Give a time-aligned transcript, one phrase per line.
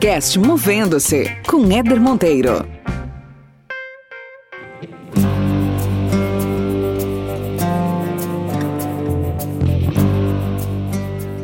[0.00, 2.66] Podcast Movendo-se com Éder Monteiro.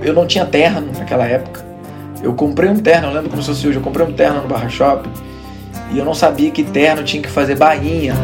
[0.02, 1.66] Eu não tinha terno naquela época.
[2.22, 4.48] Eu comprei um terno, eu lembro como se fosse hoje, eu comprei um terno no
[4.48, 5.12] Barra Shopping
[5.92, 8.14] e eu não sabia que terno tinha que fazer bainha.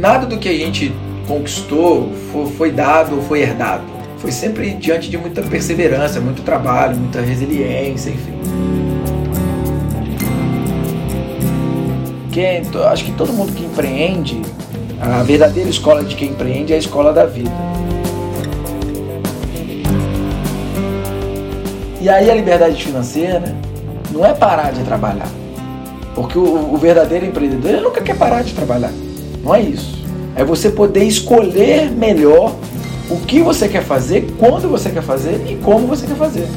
[0.00, 0.92] Nada do que a gente
[1.28, 2.12] conquistou
[2.58, 3.95] foi dado ou foi herdado.
[4.18, 8.32] Foi sempre diante de muita perseverança, muito trabalho, muita resiliência, enfim.
[12.32, 14.40] Quem, acho que todo mundo que empreende,
[15.00, 17.50] a verdadeira escola de quem empreende é a escola da vida.
[22.00, 23.54] E aí a liberdade financeira
[24.12, 25.28] não é parar de trabalhar.
[26.14, 28.92] Porque o, o verdadeiro empreendedor nunca quer parar de trabalhar.
[29.42, 30.04] Não é isso.
[30.34, 32.54] É você poder escolher melhor
[33.08, 36.48] o que você quer fazer, quando você quer fazer e como você quer fazer.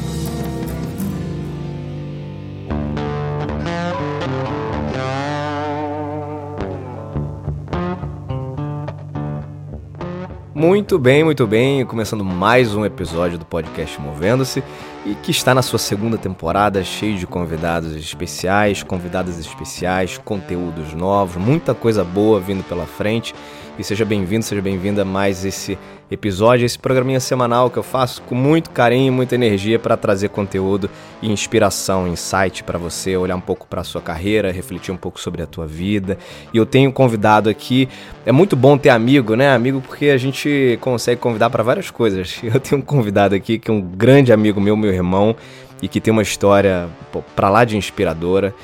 [10.52, 11.86] Muito bem, muito bem.
[11.86, 14.62] Começando mais um episódio do podcast Movendo-se
[15.06, 21.36] e que está na sua segunda temporada, cheio de convidados especiais, convidadas especiais, conteúdos novos,
[21.36, 23.34] muita coisa boa vindo pela frente.
[23.80, 25.78] E seja bem-vindo, seja bem-vinda a mais esse
[26.10, 30.90] episódio, esse programinha semanal que eu faço com muito carinho, muita energia para trazer conteúdo
[31.22, 35.18] e inspiração, insight para você olhar um pouco para a sua carreira, refletir um pouco
[35.18, 36.18] sobre a tua vida.
[36.52, 37.88] E eu tenho convidado aqui,
[38.26, 39.50] é muito bom ter amigo, né?
[39.54, 42.38] Amigo porque a gente consegue convidar para várias coisas.
[42.44, 45.34] Eu tenho um convidado aqui que é um grande amigo meu, meu irmão,
[45.80, 46.86] e que tem uma história
[47.34, 48.54] para lá de inspiradora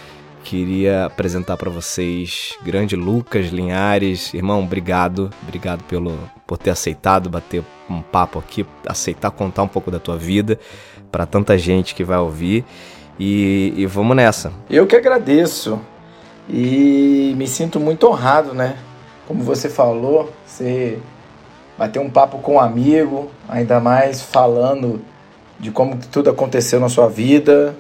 [0.46, 4.32] queria apresentar para vocês grande Lucas Linhares.
[4.32, 5.28] Irmão, obrigado.
[5.42, 6.16] Obrigado pelo
[6.46, 10.56] por ter aceitado bater um papo aqui, aceitar contar um pouco da tua vida
[11.10, 12.64] para tanta gente que vai ouvir.
[13.18, 14.52] E, e vamos nessa.
[14.70, 15.80] Eu que agradeço.
[16.48, 18.76] E me sinto muito honrado, né?
[19.26, 21.00] Como você falou, você
[21.76, 25.02] bater um papo com um amigo, ainda mais falando
[25.58, 27.74] de como tudo aconteceu na sua vida,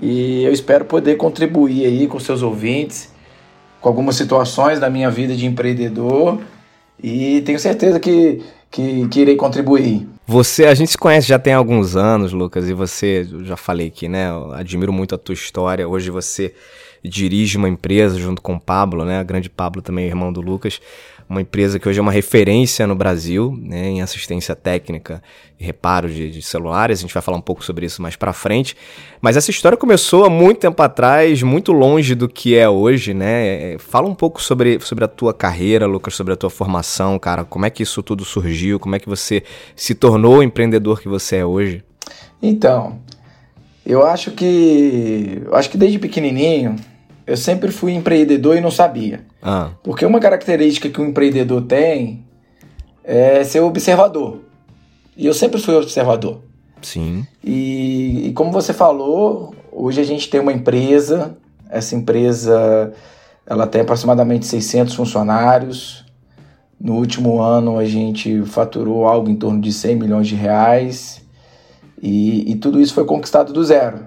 [0.00, 3.10] e eu espero poder contribuir aí com seus ouvintes,
[3.80, 6.40] com algumas situações da minha vida de empreendedor
[7.02, 10.06] e tenho certeza que, que, que irei contribuir.
[10.26, 14.08] Você, a gente se conhece já tem alguns anos, Lucas, e você, já falei aqui,
[14.08, 14.28] né?
[14.28, 15.88] Eu admiro muito a tua história.
[15.88, 16.52] Hoje você
[17.04, 19.20] dirige uma empresa junto com o Pablo, né?
[19.20, 20.80] A grande Pablo também, irmão do Lucas
[21.28, 25.22] uma empresa que hoje é uma referência no Brasil né, em assistência técnica
[25.58, 27.00] e reparo de, de, celulares.
[27.00, 28.76] A gente vai falar um pouco sobre isso mais para frente.
[29.20, 33.76] Mas essa história começou há muito tempo atrás, muito longe do que é hoje, né?
[33.78, 37.44] Fala um pouco sobre, sobre a tua carreira, Lucas, sobre a tua formação, cara.
[37.44, 38.78] Como é que isso tudo surgiu?
[38.78, 39.42] Como é que você
[39.74, 41.82] se tornou o empreendedor que você é hoje?
[42.40, 43.00] Então,
[43.84, 46.76] eu acho que eu acho que desde pequenininho
[47.26, 49.24] eu sempre fui empreendedor e não sabia.
[49.42, 49.70] Ah.
[49.82, 52.24] Porque uma característica que um empreendedor tem
[53.02, 54.40] é ser observador.
[55.16, 56.40] E eu sempre fui observador.
[56.80, 57.26] Sim.
[57.42, 61.36] E, e como você falou, hoje a gente tem uma empresa.
[61.68, 62.92] Essa empresa
[63.44, 66.04] ela tem aproximadamente 600 funcionários.
[66.78, 71.22] No último ano a gente faturou algo em torno de 100 milhões de reais.
[72.00, 74.06] E, e tudo isso foi conquistado do zero.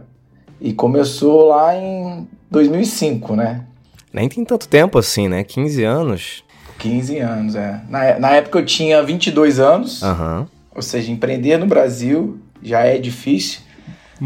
[0.62, 3.66] E começou lá em 2005, né?
[4.12, 5.44] Nem tem tanto tempo assim, né?
[5.44, 6.44] 15 anos.
[6.80, 7.82] 15 anos, é.
[7.90, 10.02] Na, na época eu tinha 22 anos.
[10.02, 10.48] Uhum.
[10.76, 13.62] Ou seja, empreender no Brasil já é difícil.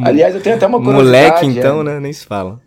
[0.02, 1.46] Aliás, eu tenho até uma curiosidade.
[1.46, 1.84] Moleque, então, é...
[1.84, 2.00] né?
[2.00, 2.60] Nem se fala.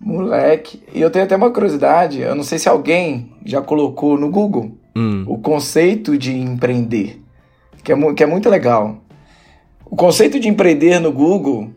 [0.00, 0.82] Moleque.
[0.94, 2.20] E eu tenho até uma curiosidade.
[2.20, 5.24] Eu não sei se alguém já colocou no Google hum.
[5.26, 7.22] o conceito de empreender.
[7.82, 8.98] Que é, que é muito legal.
[9.84, 11.70] O conceito de empreender no Google,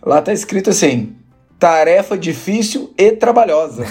[0.00, 1.16] lá tá escrito assim:
[1.58, 3.84] tarefa difícil e trabalhosa.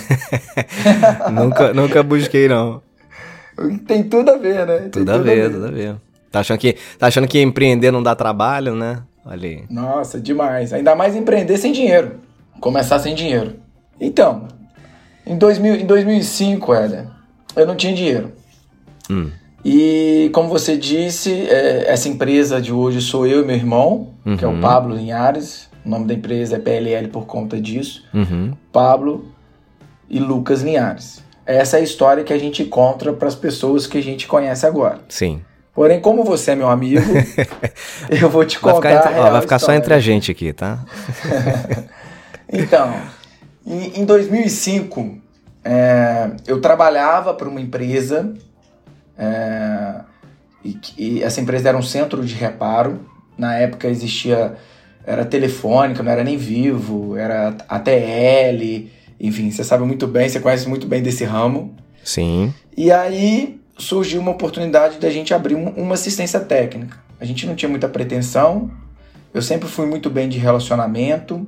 [1.32, 2.82] nunca, nunca busquei, não.
[3.88, 4.78] Tem tudo a ver, né?
[4.80, 5.96] Tem tudo, a ver, tudo a ver.
[6.32, 9.02] Tá achando, que, tá achando que empreender não dá trabalho, né?
[9.26, 9.66] Aí.
[9.70, 10.72] Nossa, demais.
[10.72, 12.20] Ainda mais empreender sem dinheiro.
[12.62, 13.56] Começar sem dinheiro.
[14.00, 14.48] Então,
[15.26, 17.08] em, 2000, em 2005, Éder,
[17.56, 18.32] eu não tinha dinheiro.
[19.10, 19.32] Hum.
[19.66, 24.38] E, como você disse, é, essa empresa de hoje sou eu e meu irmão, uhum.
[24.38, 24.62] que é o uhum.
[24.62, 25.67] Pablo Linhares.
[25.88, 28.04] O nome da empresa é PLL por conta disso.
[28.14, 28.52] Uhum.
[28.74, 29.32] Pablo
[30.10, 31.24] e Lucas Linhares.
[31.46, 34.66] Essa é a história que a gente encontra para as pessoas que a gente conhece
[34.66, 35.00] agora.
[35.08, 35.42] Sim.
[35.74, 37.06] Porém, como você é meu amigo,
[38.12, 38.82] eu vou te contar.
[38.82, 40.84] Vai ficar, ó, vai ficar só entre a gente aqui, tá?
[42.52, 42.94] então,
[43.66, 45.20] em, em 2005,
[45.64, 48.34] é, eu trabalhava para uma empresa
[49.18, 50.02] é,
[50.66, 53.00] e, e, essa empresa era um centro de reparo.
[53.38, 54.58] Na época existia
[55.08, 60.68] era telefônica, não era nem vivo, era ATL, enfim, você sabe muito bem, você conhece
[60.68, 61.74] muito bem desse ramo.
[62.04, 62.54] Sim.
[62.76, 66.98] E aí surgiu uma oportunidade da gente abrir uma assistência técnica.
[67.22, 68.70] A gente não tinha muita pretensão,
[69.34, 71.48] eu sempre fui muito bem de relacionamento,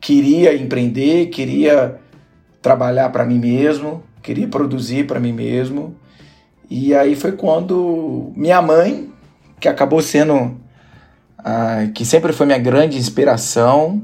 [0.00, 1.96] queria empreender, queria
[2.62, 5.96] trabalhar para mim mesmo, queria produzir para mim mesmo.
[6.70, 9.10] E aí foi quando minha mãe,
[9.58, 10.61] que acabou sendo
[11.44, 14.02] a, que sempre foi minha grande inspiração,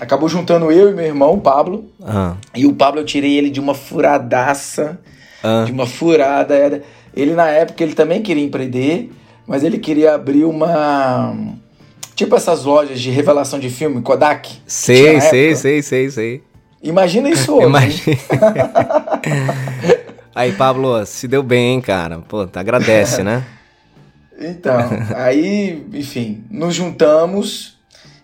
[0.00, 1.90] acabou juntando eu e meu irmão, o Pablo.
[2.04, 2.34] Ah.
[2.54, 4.98] E o Pablo eu tirei ele de uma furadaça,
[5.42, 5.64] Ah.
[5.64, 6.82] de uma furada.
[7.14, 9.10] Ele na época ele também queria empreender,
[9.46, 11.34] mas ele queria abrir uma
[12.14, 14.50] tipo essas lojas de revelação de filme, Kodak.
[14.66, 16.42] Sei, sei, sei, sei, sei.
[16.82, 17.66] Imagina isso hoje.
[17.66, 18.18] Imagina.
[20.34, 22.20] Aí, Pablo, se deu bem, hein, cara.
[22.28, 23.44] Pô, agradece, né?
[24.38, 24.78] Então,
[25.16, 27.78] aí, enfim, nos juntamos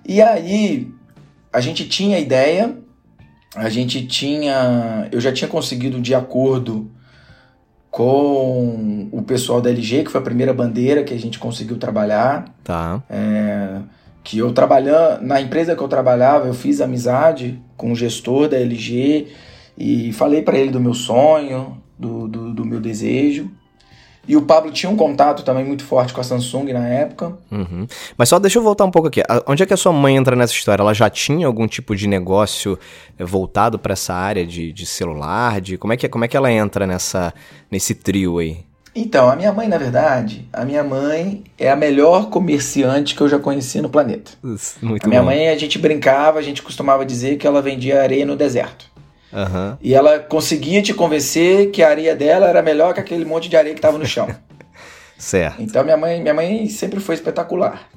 [0.06, 0.88] e aí
[1.52, 2.76] a gente tinha ideia,
[3.56, 6.90] a gente tinha, eu já tinha conseguido de acordo
[7.90, 12.44] com o pessoal da LG, que foi a primeira bandeira que a gente conseguiu trabalhar,
[12.64, 13.02] Tá.
[14.24, 18.56] que eu trabalhando na empresa que eu trabalhava, eu fiz amizade com o gestor da
[18.56, 19.28] LG
[19.78, 23.50] e falei para ele do meu sonho, do, do, do meu desejo.
[24.26, 27.32] E o Pablo tinha um contato também muito forte com a Samsung na época.
[27.50, 27.86] Uhum.
[28.16, 29.22] Mas só deixa eu voltar um pouco aqui.
[29.46, 30.82] Onde é que a sua mãe entra nessa história?
[30.82, 32.78] Ela já tinha algum tipo de negócio
[33.18, 35.60] eh, voltado pra essa área de, de celular?
[35.60, 37.32] De como é que como é que ela entra nessa
[37.70, 38.58] nesse trio aí?
[38.96, 43.28] Então, a minha mãe, na verdade, a minha mãe é a melhor comerciante que eu
[43.28, 44.30] já conheci no planeta.
[44.80, 45.26] Muito A minha bom.
[45.26, 48.93] mãe, a gente brincava, a gente costumava dizer que ela vendia areia no deserto.
[49.34, 49.76] Aham.
[49.82, 53.56] E ela conseguia te convencer que a areia dela era melhor que aquele monte de
[53.56, 54.28] areia que estava no chão.
[55.18, 55.60] Certo.
[55.62, 57.88] Então minha mãe, minha mãe sempre foi espetacular.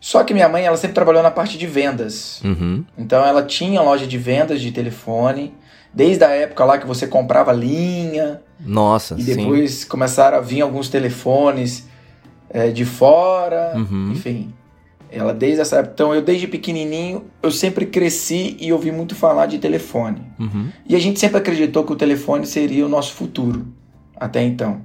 [0.00, 2.40] Só que minha mãe, ela sempre trabalhou na parte de vendas.
[2.44, 2.84] Uhum.
[2.96, 5.54] Então ela tinha loja de vendas de telefone,
[5.92, 9.34] desde a época lá que você comprava linha, Nossa, e sim.
[9.36, 11.88] depois começaram a vir alguns telefones
[12.50, 14.12] é, de fora, Uhum.
[14.12, 14.54] enfim.
[15.10, 15.92] Ela desde essa época.
[15.94, 20.22] Então eu desde pequenininho, eu sempre cresci e ouvi muito falar de telefone.
[20.38, 20.68] Uhum.
[20.86, 23.66] E a gente sempre acreditou que o telefone seria o nosso futuro,
[24.18, 24.82] até então.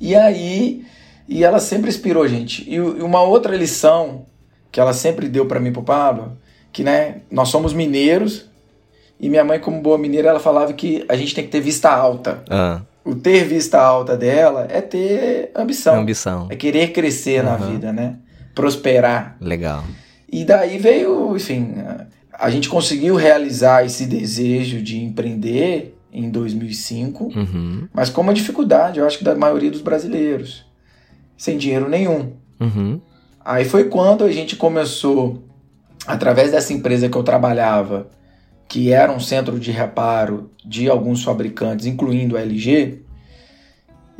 [0.00, 0.84] E aí,
[1.28, 2.68] e ela sempre inspirou a gente.
[2.68, 4.26] E uma outra lição
[4.70, 6.36] que ela sempre deu para mim e pro Pablo,
[6.72, 8.46] que né, nós somos mineiros,
[9.18, 11.90] e minha mãe como boa mineira, ela falava que a gente tem que ter vista
[11.90, 12.42] alta.
[12.48, 16.46] Ah, O ter vista alta dela é ter ambição, ambição.
[16.50, 17.70] é querer crescer na Uhum.
[17.72, 18.16] vida, né?
[18.58, 19.36] Prosperar.
[19.40, 19.84] Legal.
[20.30, 21.74] E daí veio, enfim,
[22.32, 27.86] a gente conseguiu realizar esse desejo de empreender em 2005, Uhum.
[27.94, 30.64] mas com uma dificuldade, eu acho que da maioria dos brasileiros,
[31.36, 32.32] sem dinheiro nenhum.
[32.58, 33.00] Uhum.
[33.44, 35.40] Aí foi quando a gente começou,
[36.04, 38.08] através dessa empresa que eu trabalhava,
[38.66, 43.02] que era um centro de reparo de alguns fabricantes, incluindo a LG,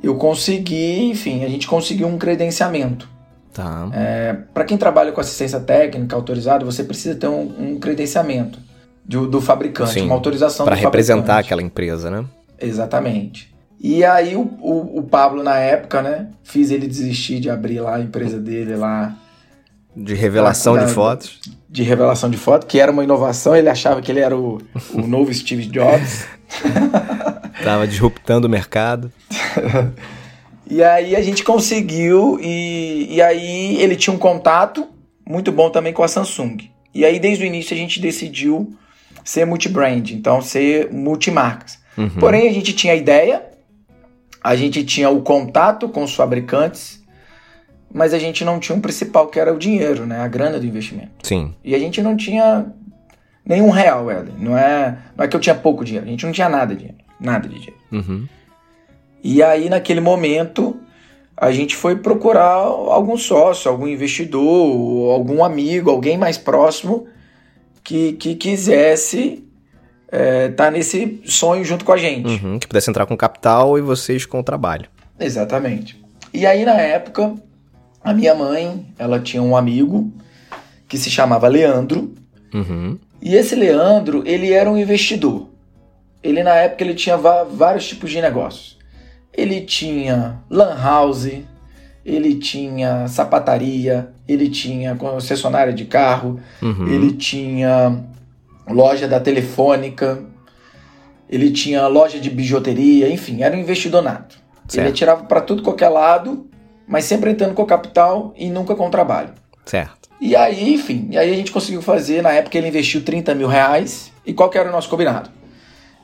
[0.00, 3.17] eu consegui, enfim, a gente conseguiu um credenciamento.
[3.62, 3.88] Tá.
[4.54, 8.58] Para quem trabalha com assistência técnica autorizada, você precisa ter um, um credenciamento
[9.04, 11.46] do, do fabricante, Sim, uma autorização Pra do representar fabricante.
[11.46, 12.24] aquela empresa, né?
[12.60, 13.52] Exatamente.
[13.80, 17.96] E aí o, o, o Pablo, na época, né, fiz ele desistir de abrir lá
[17.96, 19.14] a empresa dele lá
[19.96, 21.40] De revelação de fotos.
[21.68, 24.60] de revelação de foto, que era uma inovação, ele achava que ele era o,
[24.94, 26.26] o novo Steve Jobs.
[27.64, 29.10] Tava disruptando o mercado.
[30.70, 34.86] E aí a gente conseguiu, e, e aí ele tinha um contato
[35.26, 36.58] muito bom também com a Samsung.
[36.94, 38.76] E aí desde o início a gente decidiu
[39.24, 41.78] ser multibrand, então ser multimarcas.
[41.96, 42.10] Uhum.
[42.10, 43.42] Porém a gente tinha a ideia,
[44.42, 47.02] a gente tinha o contato com os fabricantes,
[47.92, 50.66] mas a gente não tinha um principal que era o dinheiro, né, a grana do
[50.66, 51.26] investimento.
[51.26, 51.54] Sim.
[51.64, 52.66] E a gente não tinha
[53.44, 54.34] nenhum real, Ellen.
[54.38, 56.80] Não é, não é que eu tinha pouco dinheiro, a gente não tinha nada de
[56.80, 57.78] dinheiro, nada de dinheiro.
[57.90, 58.28] Uhum.
[59.22, 60.76] E aí, naquele momento,
[61.36, 67.06] a gente foi procurar algum sócio, algum investidor, algum amigo, alguém mais próximo
[67.84, 69.44] que, que quisesse
[70.50, 72.44] estar nesse sonho junto com a gente.
[72.44, 72.58] Uhum.
[72.58, 74.88] Que pudesse entrar com capital e vocês com o trabalho.
[75.18, 76.02] Exatamente.
[76.32, 77.34] E aí, na época,
[78.02, 80.12] a minha mãe, ela tinha um amigo
[80.86, 82.14] que se chamava Leandro.
[82.54, 82.98] Uhum.
[83.20, 85.48] E esse Leandro, ele era um investidor.
[86.22, 88.77] Ele, na época, ele tinha vários tipos de negócios.
[89.38, 91.28] Ele tinha lan house,
[92.04, 96.88] ele tinha sapataria, ele tinha concessionária de carro, Uhum.
[96.88, 98.02] ele tinha
[98.68, 100.24] loja da telefônica,
[101.30, 104.36] ele tinha loja de bijuteria, enfim, era um investidor nato.
[104.64, 104.88] Ele Certo.
[104.88, 106.46] atirava para tudo qualquer lado,
[106.86, 109.30] mas sempre entrando com capital e nunca com trabalho.
[109.64, 110.08] Certo.
[110.20, 112.22] E aí, enfim, e aí a gente conseguiu fazer.
[112.22, 114.10] Na época ele investiu 30 mil reais.
[114.26, 115.30] E qual que era o nosso combinado?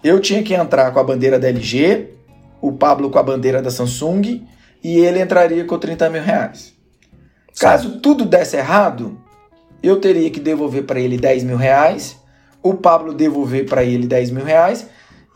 [0.05, 2.11] Eu tinha que entrar com a bandeira da LG,
[2.67, 4.43] o Pablo com a bandeira da Samsung
[4.83, 6.73] e ele entraria com 30 mil reais.
[7.61, 9.19] Caso tudo desse errado,
[9.83, 12.17] eu teria que devolver para ele 10 mil reais,
[12.63, 14.87] o Pablo devolver para ele 10 mil reais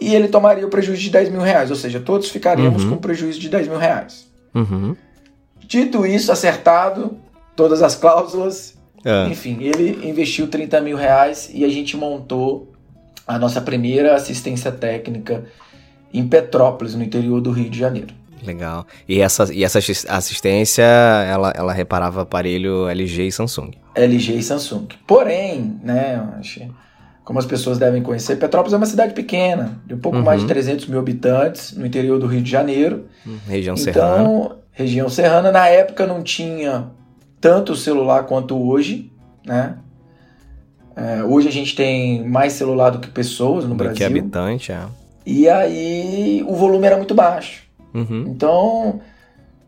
[0.00, 2.90] e ele tomaria o prejuízo de 10 mil reais, ou seja, todos ficaríamos Uhum.
[2.90, 4.26] com prejuízo de 10 mil reais.
[4.54, 4.96] Uhum.
[5.66, 7.18] Dito isso, acertado,
[7.54, 12.72] todas as cláusulas, Ah, enfim, ele investiu 30 mil reais e a gente montou
[13.26, 15.44] a nossa primeira assistência técnica
[16.12, 18.14] em Petrópolis, no interior do Rio de Janeiro.
[18.44, 18.86] legal.
[19.08, 23.72] E essa, e essa assis- assistência, ela, ela reparava aparelho LG e Samsung.
[23.94, 24.86] LG e Samsung.
[25.06, 26.24] Porém, né,
[27.24, 30.24] como as pessoas devem conhecer, Petrópolis é uma cidade pequena, de um pouco Uhum.
[30.24, 33.06] mais de 300 mil habitantes, no interior do Rio de Janeiro.
[33.46, 34.22] Região serrana.
[34.22, 36.86] Então, região serrana, na época não tinha
[37.40, 39.12] tanto celular quanto hoje,
[39.44, 39.76] né?
[40.96, 44.06] É, hoje a gente tem mais celular do que pessoas no Do que Brasil.
[44.06, 44.80] habitante, é.
[45.30, 47.64] E aí o volume era muito baixo.
[47.92, 48.24] Uhum.
[48.28, 49.00] Então,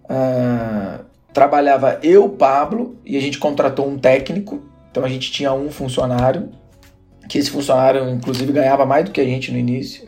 [0.08, 1.00] ah,
[1.34, 4.62] trabalhava eu, Pablo, e a gente contratou um técnico.
[4.90, 6.48] Então a gente tinha um funcionário,
[7.28, 10.02] que esse funcionário, inclusive, ganhava mais do que a gente no início.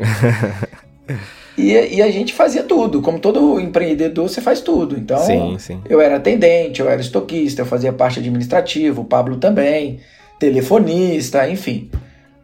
[1.59, 3.03] e, e a gente fazia tudo.
[3.03, 4.99] Como todo empreendedor, você faz tudo.
[4.99, 5.83] Então, Sim, sim.
[5.87, 10.01] eu era atendente, eu era estoquista, eu fazia parte administrativa, o Pablo também,
[10.41, 11.91] telefonista, enfim.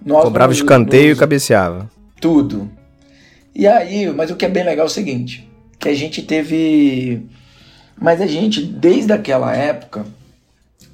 [0.05, 1.91] Nós Cobrava escanteio e cabeceava.
[2.21, 2.77] tudo.
[3.59, 5.51] E aí, mas o que é bem legal é o seguinte,
[5.81, 7.27] que a gente teve,
[8.01, 10.07] mas a gente desde aquela época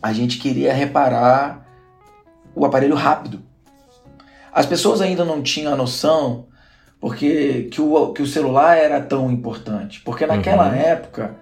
[0.02, 1.66] a gente queria reparar
[2.54, 3.42] o aparelho rápido.
[4.50, 6.46] As pessoas ainda não tinham a noção
[6.98, 10.74] porque que o, que o celular era tão importante, porque naquela Uhum.
[10.74, 11.34] época,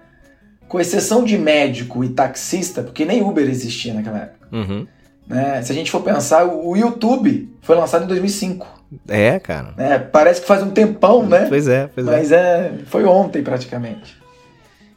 [0.66, 4.86] com exceção de médico e taxista, porque nem Uber existia naquela época, Uhum.
[5.32, 5.62] Né?
[5.62, 8.66] Se a gente for pensar, o YouTube foi lançado em 2005
[9.08, 9.72] É, cara.
[9.76, 9.98] né?
[9.98, 11.46] Parece que faz um tempão, né?
[11.48, 12.10] Pois é, pois é.
[12.10, 14.16] Mas é, foi ontem praticamente.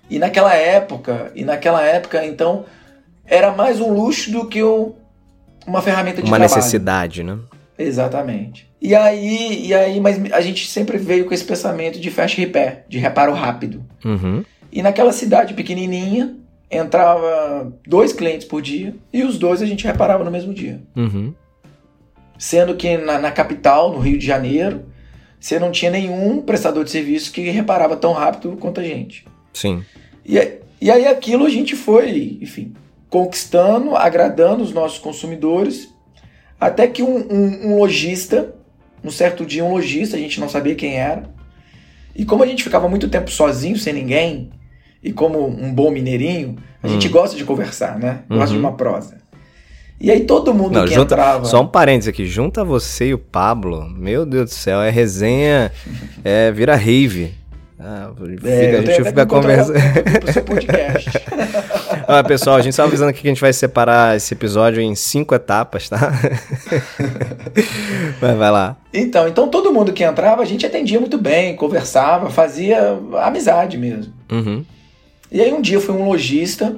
[0.10, 2.65] E naquela época, e naquela época, então,
[3.25, 4.94] era mais um luxo do que um-
[5.65, 6.56] uma ferramenta de Uma trabalho.
[6.58, 7.38] necessidade, né?
[7.77, 8.70] Exatamente.
[8.82, 12.84] E aí, e aí, mas a gente sempre veio com esse pensamento de fast repair,
[12.88, 13.84] de reparo rápido.
[14.04, 14.44] Uhum.
[14.72, 16.36] E naquela cidade pequenininha,
[16.70, 20.82] entrava dois clientes por dia e os dois a gente reparava no mesmo dia.
[20.96, 21.34] Uhum.
[22.38, 24.86] Sendo que na, na capital, no Rio de Janeiro,
[25.40, 29.26] você não tinha nenhum prestador de serviço que reparava tão rápido quanto a gente.
[29.54, 29.84] Sim.
[30.26, 30.38] E,
[30.82, 32.74] e aí aquilo a gente foi, enfim,
[33.10, 35.94] conquistando, agradando os nossos consumidores,
[36.60, 38.54] até que um, um- um lojista,
[39.04, 41.30] um certo dia um lojista, a gente não sabia quem era,
[42.16, 44.50] e como a gente ficava muito tempo sozinho, sem ninguém,
[45.06, 46.90] e como um bom mineirinho, a Hum.
[46.90, 48.20] gente gosta de conversar, né?
[48.30, 48.60] Gosta de Uhum.
[48.62, 49.16] uma prosa.
[50.02, 51.46] E aí todo mundo Não, que junta, entrava...
[51.46, 52.26] Só um parênteses aqui.
[52.26, 53.88] Junta você e o Pablo.
[53.90, 55.72] Meu Deus do céu, é resenha.
[56.24, 57.34] É, vira rave.
[57.80, 59.78] Ah, fica- É, a gente fica conversando.
[62.08, 64.96] Ah, pessoal, a gente só avisando aqui que a gente vai separar esse episódio em
[64.96, 66.12] cinco etapas, tá?
[68.22, 68.76] Mas vai lá.
[68.94, 74.14] Então, então todo mundo que entrava, a gente atendia muito bem, conversava, fazia amizade mesmo.
[74.32, 74.64] Uhum.
[75.32, 76.77] E aí um dia foi um lojista,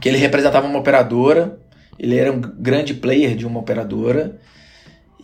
[0.00, 1.58] que ele representava uma operadora,
[1.98, 4.38] ele era um grande player de uma operadora,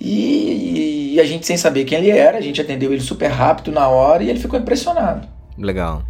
[0.00, 3.72] e, e a gente sem saber quem ele era, a gente atendeu ele super rápido
[3.72, 5.26] na hora e ele ficou impressionado.
[5.56, 6.02] Legal.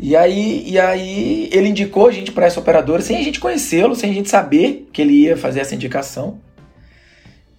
[0.00, 3.94] E aí, e aí ele indicou a gente para essa operadora sem a gente conhecê-lo,
[3.96, 6.38] sem a gente saber que ele ia fazer essa indicação.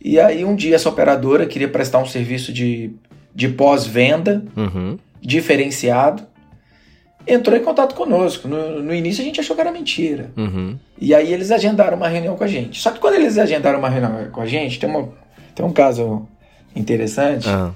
[0.01, 2.91] E aí um dia essa operadora queria prestar um serviço de,
[3.35, 4.97] de pós-venda Uhum.
[5.21, 6.23] diferenciado,
[7.33, 8.47] entrou em contato conosco.
[8.47, 10.31] No, no início a gente achou que era mentira.
[10.35, 10.77] Uhum.
[10.99, 12.81] E aí eles agendaram uma reunião com a gente.
[12.81, 15.09] Só que quando eles agendaram uma reunião com a gente, tem, uma,
[15.55, 16.27] tem um caso
[16.75, 17.47] interessante.
[17.49, 17.71] Ah,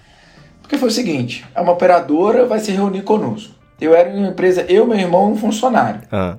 [0.62, 3.54] Porque foi o seguinte: uma operadora vai se reunir conosco.
[3.80, 6.02] Eu era uma empresa, eu, meu irmão um funcionário.
[6.12, 6.38] ah.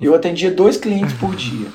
[0.00, 1.68] Eu atendia dois clientes por dia.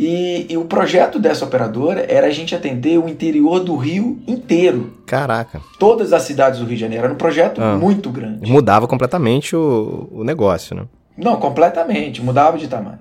[0.00, 4.92] E, e o projeto dessa operadora era a gente atender o interior do Rio inteiro.
[5.04, 5.60] Caraca.
[5.76, 7.02] Todas as cidades do Rio de Janeiro.
[7.04, 7.76] Era um projeto Ah.
[7.76, 8.48] muito grande.
[8.48, 10.84] Mudava completamente o, o negócio, né?
[11.16, 13.00] Não, completamente, mudava de tamanho.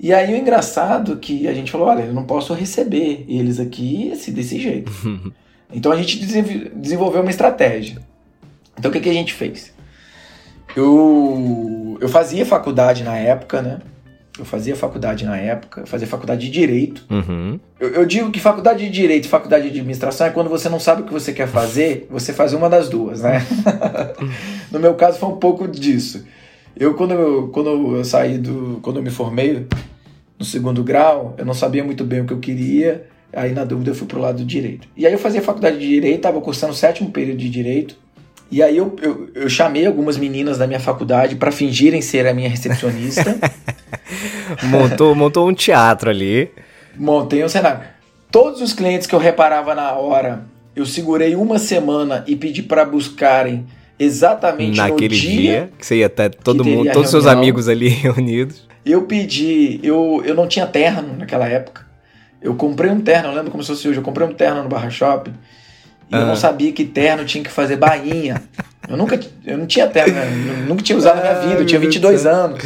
[0.00, 3.60] E aí o engraçado é que a gente falou, olha, eu não posso receber eles
[3.60, 4.90] aqui assim, desse jeito.
[5.74, 7.98] então a gente desenv- desenvolveu uma estratégia.
[8.78, 9.74] Então o que, que a gente fez?
[10.74, 13.78] Eu, eu fazia faculdade na época, né?
[14.38, 17.04] Eu fazia faculdade na época, eu fazia faculdade de Direito.
[17.08, 17.60] Uhum.
[17.78, 20.80] Eu, eu digo que faculdade de Direito e faculdade de Administração é quando você não
[20.80, 23.46] sabe o que você quer fazer, você faz uma das duas, né?
[24.72, 26.26] no meu caso foi um pouco disso.
[26.76, 29.66] Eu quando eu, quando eu saí do, quando eu me formei,
[30.36, 33.92] no segundo grau, eu não sabia muito bem o que eu queria, aí na dúvida
[33.92, 34.88] eu fui pro lado do direito.
[34.96, 37.96] E aí eu fazia faculdade de direito, estava cursando o sétimo período de direito,
[38.54, 42.32] e aí eu, eu, eu chamei algumas meninas da minha faculdade para fingirem ser a
[42.32, 43.36] minha recepcionista.
[44.62, 46.52] montou, montou um teatro ali.
[46.96, 47.80] Montei um cenário.
[48.30, 50.44] Todos os clientes que eu reparava na hora,
[50.76, 53.66] eu segurei uma semana e pedi para buscarem
[53.98, 57.88] exatamente naquele dia, dia que você ia ter todo mundo, todos os seus amigos ali
[58.06, 58.68] reunidos.
[58.86, 61.84] Eu pedi, eu, eu não tinha terno naquela época.
[62.40, 64.68] Eu comprei um terno, eu lembro como se fosse hoje, eu comprei um terno no
[64.68, 65.34] Barra Shopping
[66.10, 66.20] e ah.
[66.20, 68.42] eu não sabia que terno tinha que fazer bainha.
[68.88, 70.26] Eu nunca, eu não tinha terno, né?
[70.68, 72.64] nunca tinha usado na minha vida, eu tinha 22 anos.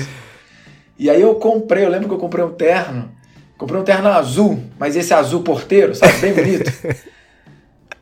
[0.98, 3.10] E aí eu comprei, eu lembro que eu comprei um terno,
[3.56, 6.72] comprei um terno azul, mas esse azul porteiro, sabe, bem bonito.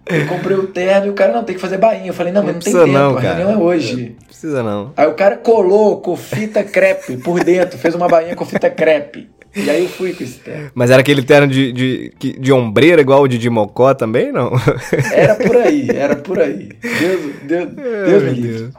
[0.09, 2.07] Eu comprei o terno e o cara não tem que fazer bainha.
[2.07, 4.15] Eu falei, não, não mas não tem tempo, não, a reunião é hoje.
[4.21, 4.93] Não precisa não.
[4.97, 9.29] Aí o cara colou com fita crepe por dentro, fez uma bainha com fita crepe.
[9.57, 10.71] E aí eu fui com esse terno.
[10.75, 14.53] Mas era aquele terno de, de, de ombreira igual o de Dimocó também, não?
[15.13, 16.69] Era por aí, era por aí.
[16.83, 18.71] Deus, Deus, Deus me livre.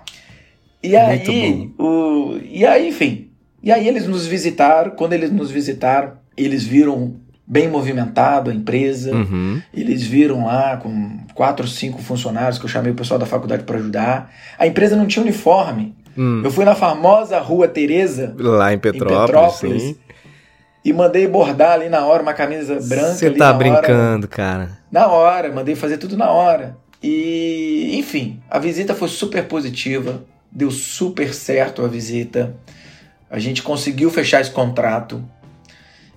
[0.83, 3.29] E aí, o, e aí, enfim.
[3.63, 4.91] E aí eles nos visitaram.
[4.91, 7.15] Quando eles nos visitaram, eles viram
[7.45, 9.15] bem movimentado a empresa.
[9.15, 9.61] Uhum.
[9.73, 13.77] Eles viram lá com quatro, cinco funcionários que eu chamei o pessoal da faculdade para
[13.77, 14.31] ajudar.
[14.59, 15.95] A empresa não tinha uniforme.
[16.17, 16.41] Hum.
[16.43, 19.95] Eu fui na famosa Rua Teresa, lá em Petrópolis, em Petrópolis.
[20.87, 23.15] E mandei bordar ali na hora uma camisa branca.
[23.15, 24.27] Você tá brincando, hora.
[24.27, 24.79] cara?
[24.89, 26.77] Na hora, mandei fazer tudo na hora.
[27.03, 32.55] E, enfim, a visita foi super positiva, deu super certo a visita.
[33.29, 35.21] A gente conseguiu fechar esse contrato.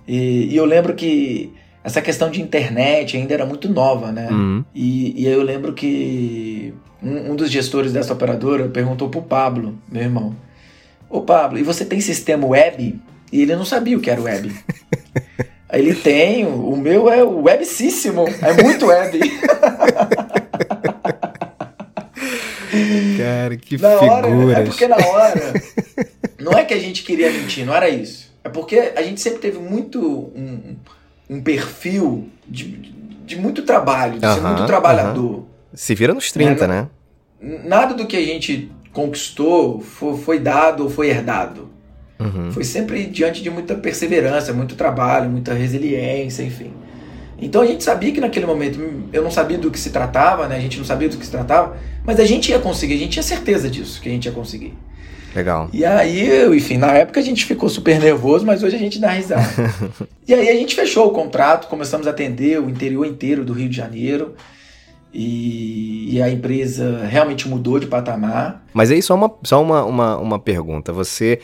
[0.07, 1.51] E, e, eu lembro que
[1.83, 4.29] essa questão de internet ainda era muito nova, né?
[4.31, 4.63] Uhum.
[4.73, 6.73] E, e eu lembro que
[7.03, 10.33] um, um, dos gestores dessa operadora perguntou pro Pablo, meu irmão:
[11.09, 12.97] Ô Pablo, e você tem sistema web?
[13.31, 14.53] E ele não sabia o que era web.
[15.69, 19.19] Aí ele tem, o meu é webcíssimo, é muito web.
[23.17, 24.25] Cara, que na figuras.
[24.25, 25.53] hora, É porque na hora,
[26.39, 28.31] não é que a gente queria mentir, não era isso.
[28.43, 30.75] É porque a gente sempre teve muito um,
[31.29, 32.93] um perfil de,
[33.25, 35.45] de, muito trabalho, de ser muito trabalhador.
[35.73, 36.87] Se vira nos 30, é, né?
[37.39, 41.69] Nada do que a gente conquistou foi, foi dado ou foi herdado.
[42.21, 42.51] Uhum.
[42.51, 46.71] Foi sempre diante de muita perseverança, muito trabalho, muita resiliência, enfim.
[47.41, 48.79] Então a gente sabia que naquele momento,
[49.11, 50.57] eu não sabia do que se tratava, né?
[50.57, 53.13] A gente não sabia do que se tratava, mas a gente ia conseguir, a gente
[53.13, 54.73] tinha certeza disso, que a gente ia conseguir.
[55.35, 55.69] Legal.
[55.71, 59.09] E aí, enfim, na época a gente ficou super nervoso, mas hoje a gente dá
[59.09, 59.47] risada.
[60.27, 63.69] e aí a gente fechou o contrato, começamos a atender o interior inteiro do Rio
[63.69, 64.35] de Janeiro.
[65.13, 68.63] E, e a empresa realmente mudou de patamar.
[68.73, 70.93] Mas aí só uma, só uma, uma, uma pergunta.
[70.93, 71.39] Você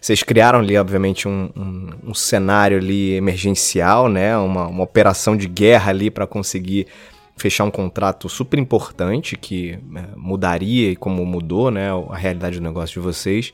[0.00, 4.36] vocês criaram ali, obviamente, um, um, um, cenário ali emergencial, né?
[4.36, 6.86] Uma, uma operação de guerra ali para conseguir
[7.36, 12.62] fechar um contrato super importante que é, mudaria e como mudou, né, a realidade do
[12.62, 13.52] negócio de vocês.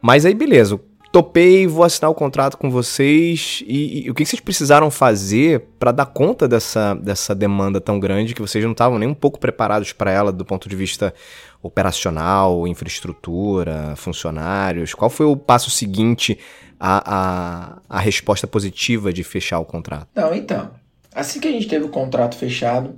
[0.00, 0.78] Mas aí, beleza,
[1.14, 3.62] topei, vou assinar o contrato com vocês.
[3.68, 8.34] E, e o que vocês precisaram fazer para dar conta dessa, dessa demanda tão grande
[8.34, 11.14] que vocês não estavam nem um pouco preparados para ela do ponto de vista
[11.62, 14.92] operacional, infraestrutura, funcionários?
[14.92, 16.36] Qual foi o passo seguinte
[16.80, 20.08] à, à, à resposta positiva de fechar o contrato?
[20.16, 20.72] Não, então.
[21.14, 22.92] Assim que a gente teve o contrato fechado,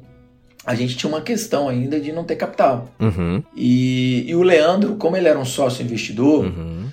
[0.64, 2.88] a gente tinha uma questão ainda de não ter capital.
[2.98, 3.42] Uhum.
[3.54, 6.86] E, e, o Leandro, como ele era um sócio investidor, uhum.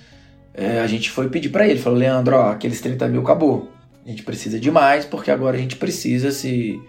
[0.54, 3.72] É, a gente foi pedir para ele, falou, Leandro, ó, aqueles 30 mil acabou.
[4.06, 6.80] A gente precisa de mais, porque agora a gente precisa se,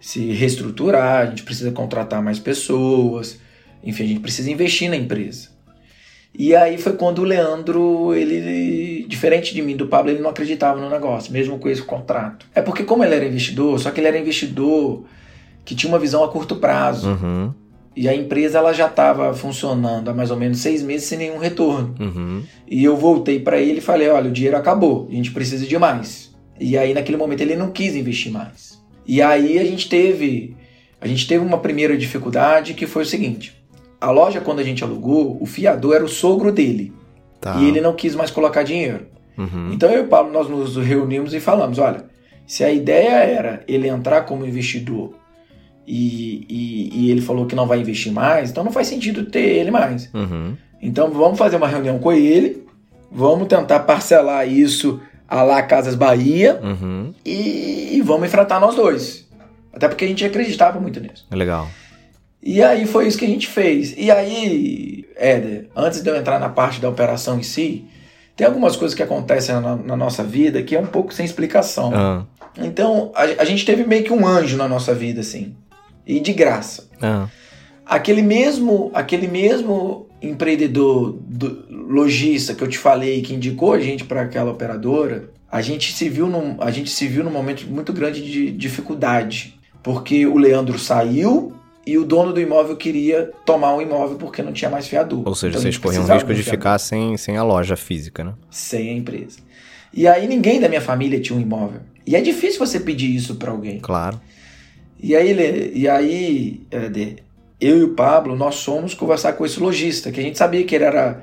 [0.00, 3.38] se reestruturar, a gente precisa contratar mais pessoas,
[3.84, 5.48] enfim, a gente precisa investir na empresa.
[6.36, 10.80] E aí foi quando o Leandro, ele, diferente de mim, do Pablo, ele não acreditava
[10.80, 12.46] no negócio, mesmo com esse contrato.
[12.54, 15.04] É porque como ele era investidor, só que ele era investidor
[15.64, 17.10] que tinha uma visão a curto prazo.
[17.10, 17.52] Uhum.
[17.94, 21.38] E a empresa ela já estava funcionando há mais ou menos seis meses sem nenhum
[21.38, 21.94] retorno.
[21.98, 22.42] Uhum.
[22.68, 25.78] E eu voltei para ele e falei: olha, o dinheiro acabou, a gente precisa de
[25.78, 26.34] mais.
[26.58, 28.80] E aí naquele momento ele não quis investir mais.
[29.06, 30.56] E aí a gente teve
[31.00, 33.56] a gente teve uma primeira dificuldade que foi o seguinte:
[34.00, 36.92] a loja quando a gente alugou, o fiador era o sogro dele.
[37.40, 37.56] Tá.
[37.56, 39.06] E ele não quis mais colocar dinheiro.
[39.36, 39.72] Uhum.
[39.72, 42.04] Então eu e o Paulo nós nos reunimos e falamos: olha,
[42.46, 45.14] se a ideia era ele entrar como investidor
[45.90, 49.40] e, e, e, ele falou que não vai investir mais, então não faz sentido ter
[49.40, 50.08] ele mais.
[50.14, 50.56] Uhum.
[50.80, 52.64] Então vamos fazer uma reunião com ele,
[53.10, 57.12] vamos tentar parcelar isso a lá Casas Bahia uhum.
[57.24, 59.28] e, e, vamos enfrentar nós dois.
[59.72, 61.26] Até porque a gente acreditava muito nisso.
[61.32, 61.68] Legal.
[62.40, 63.94] E aí foi isso que a gente fez.
[63.98, 67.84] E aí, Éder, antes de eu entrar na parte da operação em si,
[68.36, 71.92] tem algumas coisas que acontecem na, na nossa vida que é um pouco sem explicação.
[71.94, 72.24] Ah,
[72.58, 75.54] Então, a, a gente teve meio que um anjo na nossa vida, assim.
[76.10, 76.88] E de graça.
[77.00, 77.28] ah,
[77.86, 84.04] Aquele mesmo, aquele mesmo empreendedor do, lojista que eu te falei que indicou a gente
[84.04, 87.92] para aquela operadora, a gente se viu num, a gente se viu num momento muito
[87.92, 91.52] grande de dificuldade, porque o Leandro saiu
[91.86, 95.26] e o dono do imóvel queria tomar o imóvel porque não tinha mais fiador.
[95.26, 98.34] ou seja, Então, vocês corriam o risco de ficar sem, sem a loja física, né?
[98.50, 99.38] sem a empresa.
[99.92, 101.80] E aí ninguém da minha família tinha um imóvel.
[102.06, 103.80] E é difícil você pedir isso para alguém.
[103.80, 104.20] Claro.
[105.02, 107.16] E aí, ele- e aí Éder,
[107.60, 110.74] eu e o Pablo, nós fomos conversar com esse lojista, que a gente sabia que
[110.74, 111.22] ele era.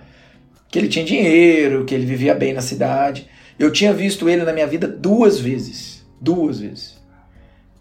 [0.70, 3.26] que ele tinha dinheiro, que ele vivia bem na cidade.
[3.58, 6.06] Eu tinha visto ele na minha vida duas vezes.
[6.20, 7.02] Duas vezes.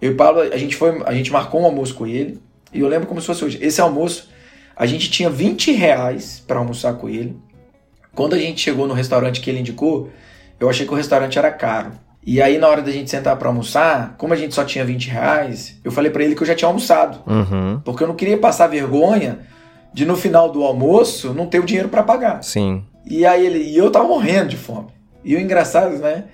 [0.01, 2.41] Eu e o Pablo, a gente, foi, a gente marcou um almoço com ele.
[2.73, 3.59] E eu lembro como se fosse hoje.
[3.61, 4.29] Esse almoço,
[4.77, 7.37] a gente tinha 20 reais para almoçar com ele.
[8.15, 10.09] Quando a gente chegou no restaurante que ele indicou,
[10.61, 11.93] eu achei que o restaurante era caro.
[12.27, 15.09] E aí, na hora da gente sentar para almoçar, como a gente só tinha 20
[15.09, 17.21] reais, eu falei para ele que eu já tinha almoçado.
[17.25, 17.81] Uhum.
[17.85, 19.39] Porque eu não queria passar vergonha
[19.95, 22.43] de no final do almoço não ter o dinheiro para pagar.
[22.43, 22.85] Sim.
[23.09, 24.89] E aí ele, e eu tava morrendo de fome.
[25.25, 26.25] E o engraçado, né?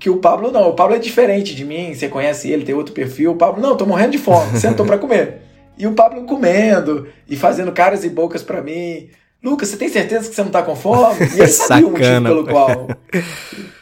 [0.00, 2.94] Que o Pablo não, o Pablo é diferente de mim, você conhece ele, tem outro
[2.94, 3.32] perfil.
[3.32, 5.42] O Pablo, não, tô morrendo de fome, sentou pra comer.
[5.76, 9.08] E o Pablo comendo e fazendo caras e bocas pra mim.
[9.44, 11.18] Lucas, você tem certeza que você não tá com fome?
[11.36, 12.88] E ele sabia o motivo pelo qual.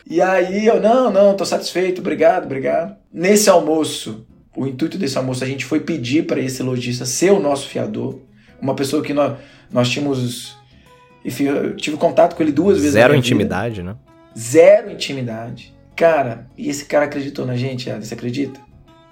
[0.05, 2.97] E aí eu, não, não, tô satisfeito, obrigado, obrigado.
[3.13, 7.39] Nesse almoço, o intuito desse almoço, a gente foi pedir para esse lojista ser o
[7.39, 8.19] nosso fiador.
[8.61, 9.39] Uma pessoa que nós,
[9.71, 10.59] nós tínhamos.
[11.25, 12.95] Enfim, eu tive contato com ele duas vezes.
[12.95, 13.29] Zero minha vida.
[13.29, 13.95] intimidade, né?
[14.37, 15.73] Zero intimidade.
[15.95, 18.59] Cara, e esse cara acreditou na gente, Adam, você acredita?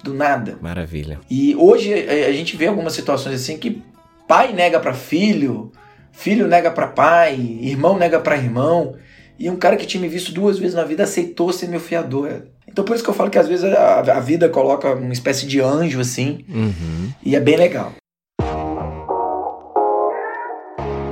[0.02, 0.58] Do nada.
[0.60, 1.20] Maravilha.
[1.30, 3.80] E hoje a, a gente vê algumas situações assim que
[4.26, 5.70] pai nega pra filho,
[6.12, 8.94] filho nega pra pai, irmão nega pra irmão.
[9.38, 12.42] E um cara que tinha me visto duas vezes na vida aceitou ser meu fiador.
[12.68, 15.46] Então por isso que eu falo que às vezes a, a vida coloca uma espécie
[15.46, 17.10] de anjo assim, Uhum.
[17.24, 17.92] e é bem legal.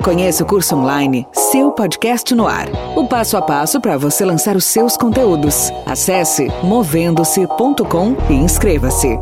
[0.04, 2.66] Conheça o curso online Seu Podcast no Ar.
[2.96, 5.70] O passo a passo para você lançar os seus conteúdos.
[5.84, 9.18] Acesse movendo-se.com e inscreva-se.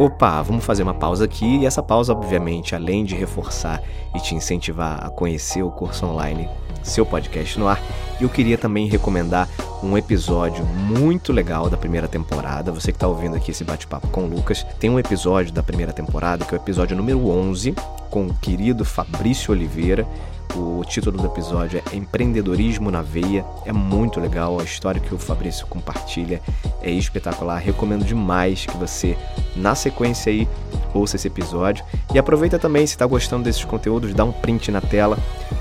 [0.00, 3.82] Opa, vamos fazer uma pausa aqui e essa pausa, obviamente, além de reforçar
[4.14, 6.48] e te incentivar a conhecer o curso online,
[6.82, 7.78] seu podcast no ar,
[8.18, 9.46] eu queria também recomendar
[9.82, 12.72] um episódio muito legal da primeira temporada.
[12.72, 15.92] Você que está ouvindo aqui esse bate-papo com o Lucas, tem um episódio da primeira
[15.92, 17.74] temporada que é o episódio número 11
[18.08, 20.08] com o querido Fabrício Oliveira.
[20.54, 23.44] O título do episódio é Empreendedorismo na Veia.
[23.64, 26.40] É muito legal, a história que o Fabrício compartilha
[26.82, 27.58] é espetacular.
[27.58, 29.16] Recomendo demais que você,
[29.54, 30.48] na sequência aí,
[30.92, 31.84] ouça esse episódio.
[32.12, 35.16] E aproveita também, se está gostando desses conteúdos, dá um print na tela,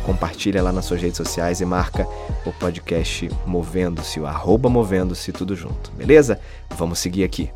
[0.05, 2.07] compartilha lá nas suas redes sociais e marca
[2.45, 6.39] o podcast Movendo-se, o arroba Movendo-se, tudo junto, beleza?
[6.75, 7.51] Vamos seguir aqui.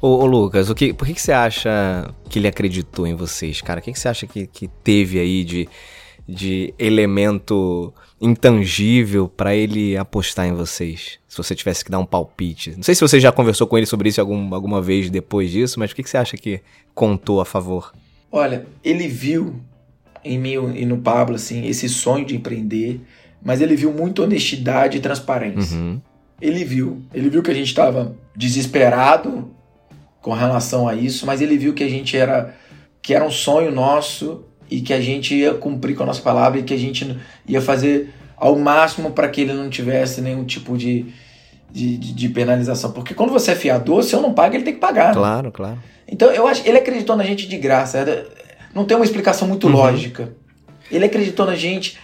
[0.00, 3.60] Ô, ô, Lucas, o que, por que, que você acha que ele acreditou em vocês,
[3.62, 3.80] cara?
[3.80, 5.68] O que, que você acha que, que teve aí de,
[6.28, 11.18] de elemento intangível pra ele apostar em vocês?
[11.26, 12.74] Se você tivesse que dar um palpite.
[12.76, 15.78] Não sei se você já conversou com ele sobre isso algum, alguma vez depois disso,
[15.80, 16.60] mas o que, que você acha que
[16.94, 17.92] contou a favor?
[18.30, 19.56] Olha, ele viu
[20.22, 23.00] em mim e no Pablo assim esse sonho de empreender,
[23.42, 25.76] mas ele viu muita honestidade e transparência.
[25.76, 26.00] Uhum.
[26.40, 29.50] Ele viu, ele viu que a gente estava desesperado
[30.26, 32.52] com relação a isso, mas ele viu que a gente era
[33.00, 36.58] que era um sonho nosso e que a gente ia cumprir com a nossa palavra
[36.58, 40.76] e que a gente ia fazer ao máximo para que ele não tivesse nenhum tipo
[40.76, 41.06] de,
[41.70, 42.90] de, de- penalização.
[42.90, 45.14] Porque quando você é fiador, se eu não pago, ele tem que pagar.
[45.14, 45.78] Claro, claro.
[46.08, 47.98] Então eu acho ele acreditou na gente de graça.
[47.98, 48.26] Era-
[48.74, 49.74] Não tem uma explicação muito Uhum.
[49.74, 50.32] lógica.
[50.90, 51.96] Ele acreditou na gente,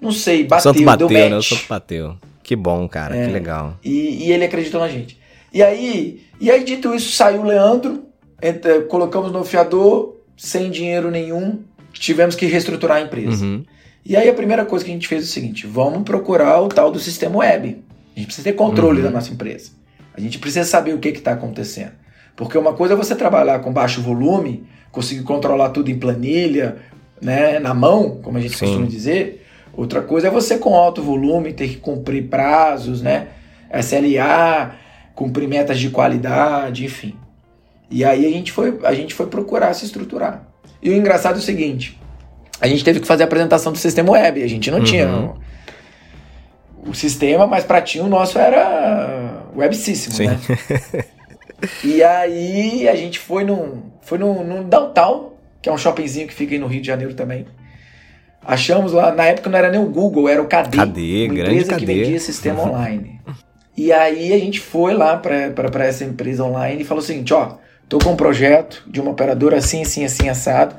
[0.00, 1.36] não sei, bateu, santo bateu, deu né?
[1.36, 2.16] O santo bateu.
[2.44, 3.26] Que bom, cara, É.
[3.26, 3.76] que legal.
[3.84, 5.18] E, e ele acreditou na gente.
[5.52, 8.04] E aí, e aí dito isso, saiu o Leandro,
[8.42, 11.60] entra- colocamos no fiador, sem dinheiro nenhum,
[11.92, 13.44] tivemos que reestruturar a empresa.
[13.44, 13.64] Uhum.
[14.04, 16.68] E aí a primeira coisa que a gente fez é o seguinte: vamos procurar o
[16.68, 17.82] tal do sistema web.
[18.14, 19.04] A gente precisa ter controle Uhum.
[19.04, 19.70] da nossa empresa.
[20.14, 21.92] A gente precisa saber o que está acontecendo.
[22.34, 26.76] Porque uma coisa é você trabalhar com baixo volume, conseguir controlar tudo em planilha,
[27.20, 28.66] né, na mão, como a gente Sim.
[28.66, 29.44] costuma dizer.
[29.74, 33.28] Outra coisa é você com alto volume ter que cumprir prazos, né,
[33.72, 34.74] SLA,
[35.16, 37.16] cumprir metas de qualidade, enfim.
[37.90, 40.46] E aí a gente foi, a gente foi procurar se estruturar.
[40.80, 41.98] E o engraçado é o seguinte:
[42.60, 44.40] a gente teve que fazer a apresentação do sistema web.
[44.42, 44.84] A gente não Uhum.
[44.84, 45.36] tinha o,
[46.90, 50.26] o sistema, mas para ti o nosso era webcíssimo, Sim.
[50.28, 50.38] né?
[51.82, 56.34] E aí a gente foi num, foi num, num downtown, que é um shoppingzinho que
[56.34, 57.46] fica aí no Rio de Janeiro também.
[58.44, 60.76] Achamos lá, na época não era nem o Google, era o KD.
[60.76, 61.80] KD, uma grande empresa KD.
[61.80, 63.20] que vendia sistema online.
[63.76, 67.56] E aí a gente foi lá para essa empresa online e falou o seguinte, ó,
[67.88, 70.74] tô com um projeto de uma operadora assim, assim, assim, assado.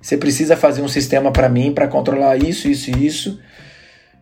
[0.00, 3.40] Você precisa fazer um sistema para mim para controlar isso, isso e isso.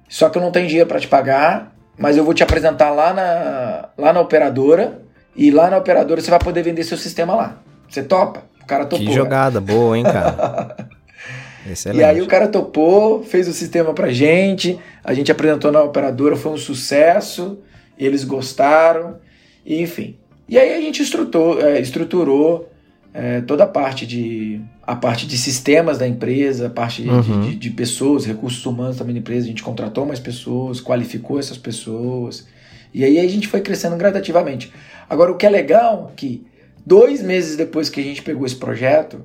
[0.09, 3.13] Só que eu não tenho dinheiro para te pagar, mas eu vou te apresentar lá
[3.13, 5.01] na, lá na operadora
[5.35, 7.59] e lá na operadora você vai poder vender seu sistema lá.
[7.89, 8.45] Você topa?
[8.63, 9.07] O cara topou.
[9.07, 10.77] Que jogada boa, hein, cara?
[11.69, 12.01] Excelente.
[12.01, 16.37] E aí o cara topou, fez o sistema pra gente, a gente apresentou na operadora,
[16.37, 17.59] foi um sucesso,
[18.05, 19.17] eles gostaram,
[19.65, 20.17] e enfim.
[20.49, 22.69] E aí a gente estruturou, é, estruturou
[23.15, 27.43] é, toda a parte de a parte de sistemas da empresa, a parte de, Uhum.
[27.43, 31.57] de, de pessoas, recursos humanos também da empresa, a gente contratou mais pessoas, qualificou essas
[31.57, 32.49] pessoas,
[32.93, 34.73] e aí a gente foi crescendo gradativamente.
[35.09, 36.45] Agora o que é legal é que
[36.85, 39.21] dois meses depois que a gente pegou esse projeto,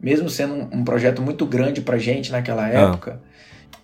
[0.00, 3.20] mesmo sendo um, um projeto muito grande pra gente naquela época,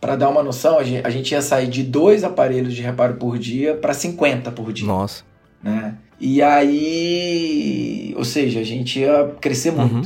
[0.01, 3.15] pra dar uma noção, a gente, a gente ia sair de dois aparelhos de reparo
[3.15, 5.23] por dia para 50 por dia, Nossa.
[5.63, 5.95] né?
[6.19, 9.95] E aí, ou seja, a gente ia crescer muito.
[9.95, 10.03] Uhum.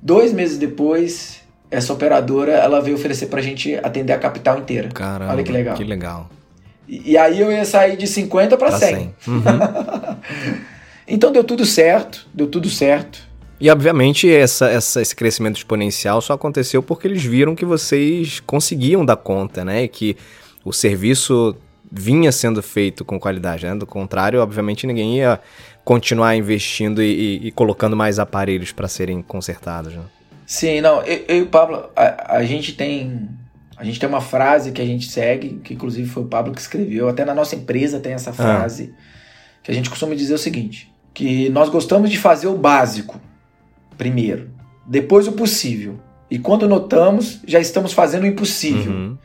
[0.00, 4.88] Dois meses depois, essa operadora ela veio oferecer pra gente atender a capital inteira.
[4.88, 5.32] Caramba.
[5.32, 5.76] Olha que legal.
[5.76, 6.30] Que legal.
[6.88, 9.14] E, e aí eu ia sair de 50 para Tá 100.
[9.20, 9.34] 100.
[9.34, 9.42] Uhum.
[11.06, 13.28] Então deu tudo certo, deu tudo certo.
[13.62, 19.04] E obviamente essa, essa- esse crescimento exponencial só aconteceu porque eles viram que vocês conseguiam
[19.04, 19.84] dar conta, né?
[19.84, 20.16] E que
[20.64, 21.54] o serviço
[21.90, 23.76] vinha sendo feito com qualidade, né?
[23.76, 25.38] Do contrário, obviamente ninguém ia
[25.84, 27.06] continuar investindo e,
[27.44, 30.02] e- e colocando mais aparelhos para serem consertados, né?
[30.44, 33.28] Sim, não, eu, eu e o Pablo, a, a gente tem.
[33.76, 36.60] A gente tem uma frase que a gente segue, que inclusive foi o Pablo que
[36.60, 38.92] escreveu, até na nossa empresa tem essa frase,
[39.62, 43.20] que a gente costuma dizer o seguinte: que nós gostamos de fazer o básico
[43.96, 44.50] primeiro,
[44.86, 45.98] depois o possível.
[46.30, 48.92] E quando notamos, já estamos fazendo o impossível.
[48.92, 49.18] Uhum.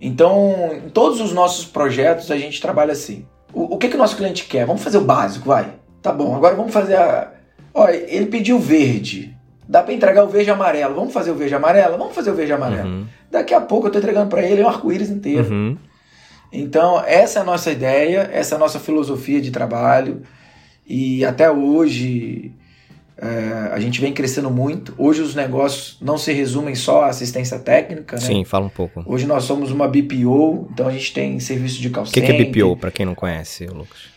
[0.00, 3.26] Então, em todos os nossos projetos a gente trabalha assim.
[3.52, 4.66] O, o que, que o nosso cliente quer?
[4.66, 5.72] Vamos fazer o básico, vai.
[6.02, 7.32] Tá bom, agora vamos fazer a.
[7.72, 9.34] Olha, ele pediu verde.
[9.66, 10.94] Dá pra entregar o verde amarelo.
[10.94, 11.96] Vamos fazer o verde amarelo?
[11.96, 12.88] Vamos fazer o verde amarelo.
[12.88, 13.06] Uhum.
[13.30, 15.50] Daqui a pouco eu tô entregando pra ele um arco-íris inteiro.
[15.50, 15.78] Uhum.
[16.52, 20.22] Então, essa é a nossa ideia, essa é a nossa filosofia de trabalho.
[20.86, 22.52] E até hoje
[23.16, 24.94] é, a gente vem crescendo muito.
[24.98, 28.22] Hoje os negócios não se resumem só à assistência técnica, né?
[28.22, 29.04] Sim, fala um pouco.
[29.06, 32.32] Hoje nós somos uma BPO, então a gente tem serviço de call O que, que
[32.32, 32.44] é.
[32.44, 34.14] BPO, para quem não conhece, Lucas?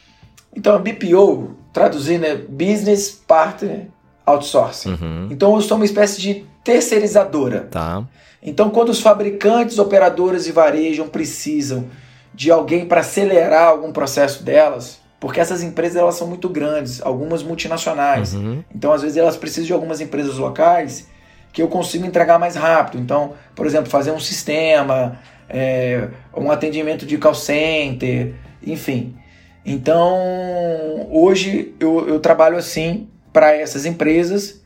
[0.56, 3.88] Então, a BPO, traduzindo, é Business Partner
[4.26, 4.90] Outsourcing.
[4.90, 5.28] Uhum.
[5.30, 7.68] Então, eu sou uma espécie de terceirizadora.
[7.70, 8.04] Tá.
[8.42, 11.86] Então, quando os fabricantes, operadoras e varejam precisam
[12.34, 17.42] de alguém para acelerar algum processo delas, porque essas empresas elas são muito grandes, algumas
[17.42, 18.34] multinacionais.
[18.34, 18.64] Uhum.
[18.74, 21.08] Então, às vezes, elas precisam de algumas empresas locais
[21.52, 23.02] que eu consigo entregar mais rápido.
[23.02, 25.18] Então, por exemplo, fazer um sistema,
[25.50, 29.16] é, um atendimento de call center, enfim.
[29.66, 34.62] Então, hoje eu, eu trabalho assim para essas empresas.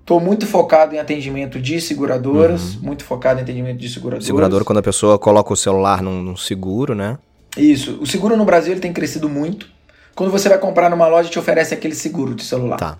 [0.00, 4.24] Estou muito focado em atendimento de seguradoras, muito focado em atendimento de seguradoras.
[4.24, 7.18] Segurador, quando a pessoa coloca o celular num, num seguro, né?
[7.56, 7.98] Isso.
[8.00, 9.68] O seguro no Brasil ele tem crescido muito.
[10.14, 12.76] Quando você vai comprar numa loja, te oferece aquele seguro de celular.
[12.76, 12.98] Tá.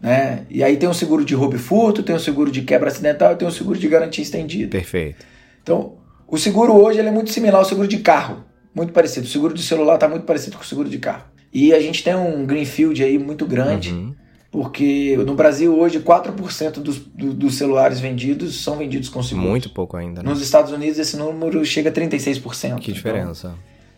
[0.00, 0.44] Né?
[0.50, 3.32] E aí tem um seguro de roubo e furto, tem um seguro de quebra acidental
[3.32, 4.70] e tem um seguro de garantia estendida.
[4.70, 5.24] Perfeito.
[5.62, 5.94] Então,
[6.28, 8.44] o seguro hoje ele é muito similar ao seguro de carro.
[8.74, 9.26] Muito parecido.
[9.26, 11.24] O seguro de celular está muito parecido com o seguro de carro.
[11.52, 14.14] E a gente tem um greenfield aí muito grande, Uhum.
[14.50, 19.48] porque no Brasil hoje 4% dos, do- dos celulares vendidos são vendidos com seguro.
[19.48, 20.28] Muito pouco ainda, né?
[20.28, 22.80] Nos Estados Unidos esse número chega a 36%.
[22.80, 23.54] Que Então, diferença.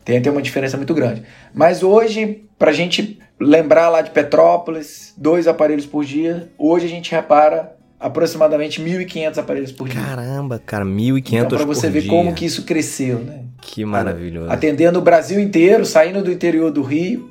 [0.07, 1.25] Tem, tem uma diferença muito grande.
[1.53, 7.11] Mas hoje, pra gente lembrar lá de Petrópolis, dois aparelhos por dia, hoje a gente
[7.11, 10.01] repara aproximadamente 1.500 aparelhos por dia.
[10.01, 12.11] Caramba, cara, 1.500 então, pra você por ver dia.
[12.11, 13.47] como que isso cresceu, né?
[13.61, 14.49] Que maravilhoso.
[14.49, 17.29] Atendendo o Brasil inteiro, saindo do interior do Rio,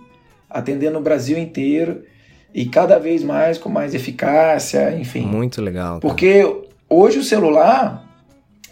[0.50, 2.04] atendendo o Brasil inteiro
[2.54, 5.22] e cada vez mais com mais eficácia, enfim.
[5.22, 5.92] Muito legal.
[5.92, 6.00] cara.
[6.02, 6.44] Porque
[6.90, 8.06] hoje o celular,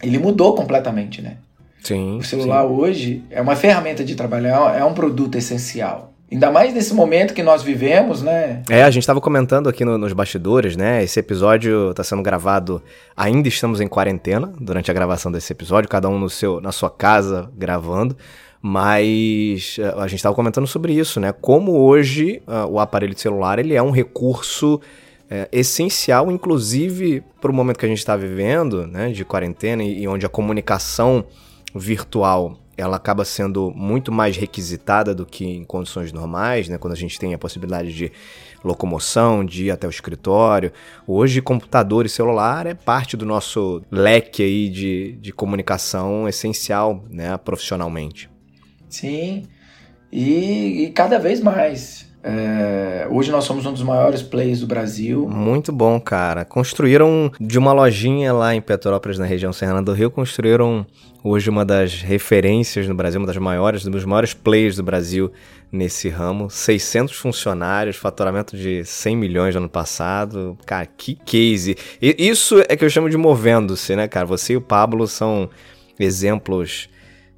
[0.02, 1.38] ele mudou completamente, né?
[1.84, 2.18] Sim.
[2.18, 6.10] O celular hoje é uma ferramenta de trabalho, é um produto essencial.
[6.32, 8.62] Ainda mais nesse momento que nós vivemos, né?
[8.68, 11.04] É, a gente estava comentando aqui no- nos bastidores, né?
[11.04, 12.82] Esse episódio está sendo gravado.
[13.16, 16.90] Ainda estamos em quarentena durante a gravação desse episódio, cada um no seu, na sua
[16.90, 18.16] casa gravando.
[18.60, 21.32] Mas eh, a gente estava comentando sobre isso, né?
[21.32, 24.80] Como hoje ah, o aparelho de celular ele é um recurso
[25.30, 29.10] eh, essencial, inclusive para o momento que a gente está vivendo, né?
[29.10, 31.24] De quarentena e, e onde a comunicação
[31.74, 36.76] virtual ela acaba sendo muito mais requisitada do que em condições normais, né?
[36.76, 38.10] Quando a gente tem a possibilidade de
[38.64, 40.72] locomoção, de ir até o escritório.
[41.06, 47.36] Hoje, computador e celular é parte do nosso leque aí de, de comunicação essencial, né?
[47.36, 48.28] Profissionalmente.
[48.88, 49.44] Sim,
[50.10, 52.12] e, e cada vez mais.
[52.26, 55.28] É, hoje nós somos um dos maiores players do Brasil.
[55.28, 56.42] Muito bom, cara.
[56.42, 60.86] Construíram de uma lojinha lá em Petrópolis, na região Serrana do Rio, construíram
[61.22, 65.30] hoje uma das referências no Brasil, uma das maiores, um dos maiores players do Brasil
[65.70, 66.48] nesse ramo.
[66.48, 70.56] 600 funcionários, faturamento de 100 milhões no ano passado.
[70.64, 71.76] Cara, que case.
[72.00, 74.24] E isso é que eu chamo de movendo-se, né, cara?
[74.24, 75.50] Você e o Pablo são
[76.00, 76.88] exemplos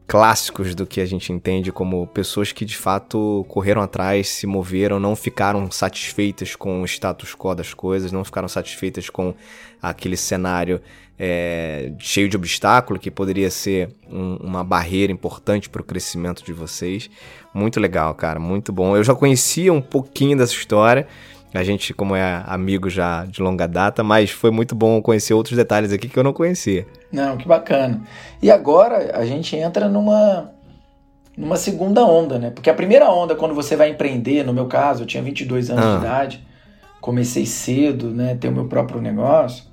[0.07, 5.01] clássicos do que a gente entende como pessoas que de fato correram atrás, se moveram,
[5.01, 9.35] não ficaram satisfeitas com o status quo das coisas, não ficaram satisfeitas com
[9.83, 10.81] aquele cenário
[11.19, 16.53] é, cheio de obstáculo que poderia ser um, uma barreira importante para o crescimento de
[16.53, 17.11] vocês.
[17.53, 18.97] Muito legal, cara, muito bom.
[18.97, 21.07] Eu já conhecia um pouquinho dessa história.
[21.55, 25.57] A gente, como é amigo já de longa data, mas foi muito bom conhecer outros
[25.57, 26.87] detalhes aqui que eu não conhecia.
[27.13, 28.03] Não, que bacana.
[28.43, 30.53] E agora a gente entra numa
[31.37, 32.51] numa segunda onda, né?
[32.51, 35.85] Porque a primeira onda, quando você vai empreender, no meu caso, eu tinha 22 anos
[35.85, 35.93] ah.
[35.93, 36.47] de idade,
[37.01, 38.37] comecei cedo, né?
[38.41, 39.65] Ter o meu próprio negócio.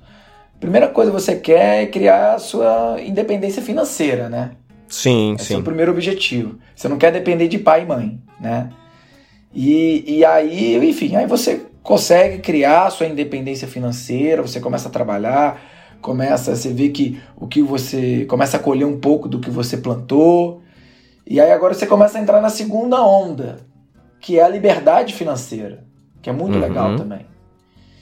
[0.60, 4.52] Primeira coisa que você quer é criar a sua independência financeira, né?
[4.88, 5.54] Sim, Esse sim.
[5.54, 6.58] é o primeiro objetivo.
[6.76, 8.68] Você não quer depender de pai e mãe, né?
[9.52, 14.90] E, e aí, enfim, aí você consegue criar a sua independência financeira, você começa a
[14.90, 15.60] trabalhar,
[16.04, 19.78] começa, você vê que o que você começa a colher um pouco do que você
[19.78, 20.60] plantou.
[21.26, 23.60] E aí agora você começa a entrar na segunda onda,
[24.20, 25.82] que é a liberdade financeira,
[26.20, 26.60] que é muito uhum.
[26.60, 27.24] legal também.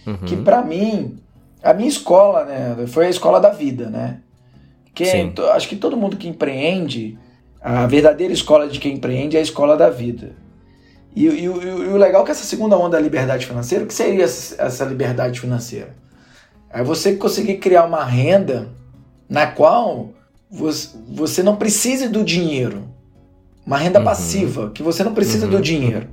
[0.05, 0.17] Uhum.
[0.27, 1.17] Que para mim
[1.63, 4.19] a minha escola, né, foi a escola da vida, né?
[4.93, 7.17] Que é, acho que todo mundo que empreende,
[7.61, 10.35] a verdadeira escola de quem empreende é a escola da vida.
[11.15, 13.95] E, e, e, o legal é que essa segunda onda da liberdade financeira, o que
[13.95, 16.02] seria essa liberdade financeira?
[16.73, 18.69] É você conseguir criar uma renda
[19.29, 20.11] na qual
[20.51, 22.89] você não precise do dinheiro.
[23.65, 24.05] Uma renda uhum.
[24.05, 25.53] passiva, que você não precisa uhum.
[25.53, 26.09] do dinheiro.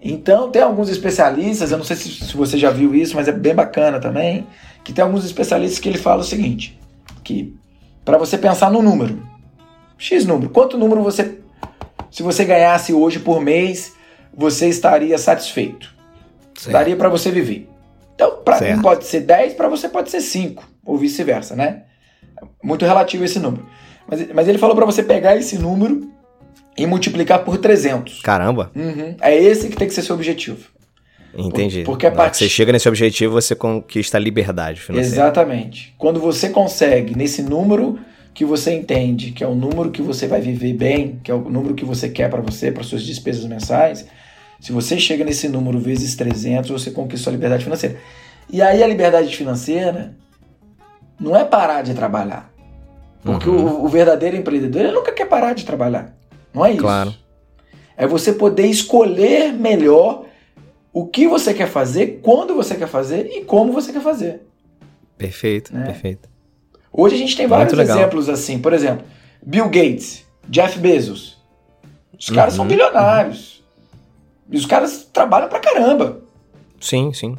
[0.00, 3.32] Então, tem alguns especialistas, eu não sei se, se, você já viu isso, mas é
[3.32, 4.46] bem bacana também,
[4.84, 6.78] que tem alguns especialistas que ele fala o seguinte,
[7.24, 7.54] que
[8.04, 9.20] para você pensar no número,
[9.98, 11.40] X número, quanto número você,
[12.12, 13.92] se você ganhasse hoje por mês,
[14.32, 15.92] você estaria satisfeito?
[16.56, 16.72] Certo.
[16.72, 17.67] Daria para você viver.
[18.18, 21.84] Então, para mim pode ser 10, para você pode ser 5, ou vice-versa, né?
[22.60, 23.64] Muito relativo esse número.
[24.08, 26.10] Mas, mas ele falou para você pegar esse número
[26.76, 28.20] e multiplicar por 300.
[28.22, 28.72] Caramba!
[28.74, 29.14] Uhum.
[29.20, 30.66] É esse que tem que ser seu objetivo.
[31.32, 31.84] Entendi.
[31.84, 32.38] Porque a partir...
[32.38, 35.14] você chega nesse objetivo, você conquista a liberdade financeira.
[35.14, 35.94] Exatamente.
[35.96, 38.00] Quando você consegue, nesse número
[38.34, 41.38] que você entende, que é o número que você vai viver bem, que é o
[41.38, 44.08] número que você quer para você, para suas despesas mensais,
[44.60, 47.98] se você chega nesse número vezes 300, você conquista a liberdade financeira.
[48.50, 50.14] E aí a liberdade financeira
[51.20, 52.52] não é parar de trabalhar.
[53.22, 53.80] Porque uhum.
[53.80, 56.14] o, o verdadeiro empreendedor ele nunca quer parar de trabalhar.
[56.52, 56.80] Não é isso.
[56.80, 57.14] Claro.
[57.96, 60.24] É você poder escolher melhor
[60.92, 64.42] o que você quer fazer, quando você quer fazer e como você quer fazer.
[65.16, 65.84] Perfeito, né?
[65.84, 66.28] perfeito.
[66.92, 68.58] Hoje a gente tem vários exemplos assim.
[68.58, 69.04] Por exemplo,
[69.44, 71.38] Bill Gates, Jeff Bezos.
[72.18, 73.57] Os caras uhum, são bilionários.
[73.57, 73.57] Uhum.
[74.50, 76.20] E os caras trabalham pra caramba.
[76.80, 77.36] Sim, sim.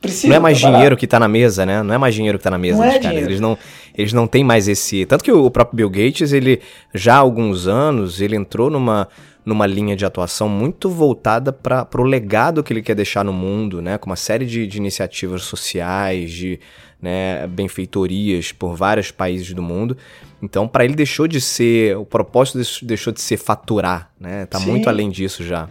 [0.00, 0.78] Precisa não é mais trabalhar.
[0.78, 1.82] dinheiro que tá na mesa, né?
[1.82, 3.18] Não é mais dinheiro que tá na mesa não é caras.
[3.18, 3.58] Eles não,
[3.96, 5.04] eles não têm mais esse.
[5.06, 6.60] Tanto que o próprio Bill Gates, ele
[6.94, 9.08] já há alguns anos, ele entrou numa,
[9.44, 13.82] numa linha de atuação muito voltada para o legado que ele quer deixar no mundo,
[13.82, 13.98] né?
[13.98, 16.60] Com uma série de, de iniciativas sociais, de
[17.02, 19.96] né, benfeitorias por vários países do mundo.
[20.40, 21.96] Então, para ele deixou de ser.
[21.96, 24.46] O propósito deixou de ser faturar, né?
[24.46, 24.70] Tá Sim.
[24.70, 25.68] muito além disso já.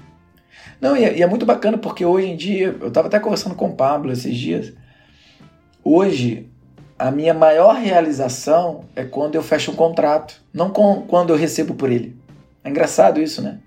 [0.79, 3.55] Não, e é, e é, muito bacana porque hoje em dia, eu estava até conversando
[3.55, 4.73] com o Pablo esses dias.
[5.83, 6.47] Hoje,
[6.97, 11.73] a minha maior realização é quando eu fecho um contrato, não com, quando eu recebo
[11.73, 12.15] por ele.
[12.63, 13.59] É engraçado isso, né?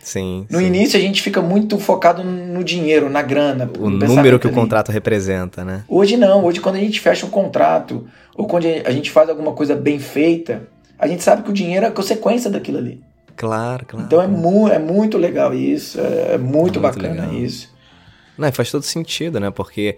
[0.00, 0.46] Sim.
[0.50, 0.66] No sim.
[0.66, 3.68] início a gente fica muito focado no dinheiro, na grana.
[3.78, 4.56] O número que ali.
[4.56, 5.84] o contrato representa, né?
[5.88, 6.44] Hoje não.
[6.44, 8.06] Hoje, quando a gente fecha um contrato
[8.36, 11.86] ou quando a gente faz alguma coisa bem feita, a gente sabe que o dinheiro
[11.86, 13.02] é a consequência daquilo ali.
[13.38, 14.04] Claro, claro.
[14.04, 17.34] Então é, mu é muito legal isso, é muito, muito bacana legal.
[17.34, 17.72] isso.
[18.36, 19.48] Não, faz todo sentido, né?
[19.50, 19.96] Porque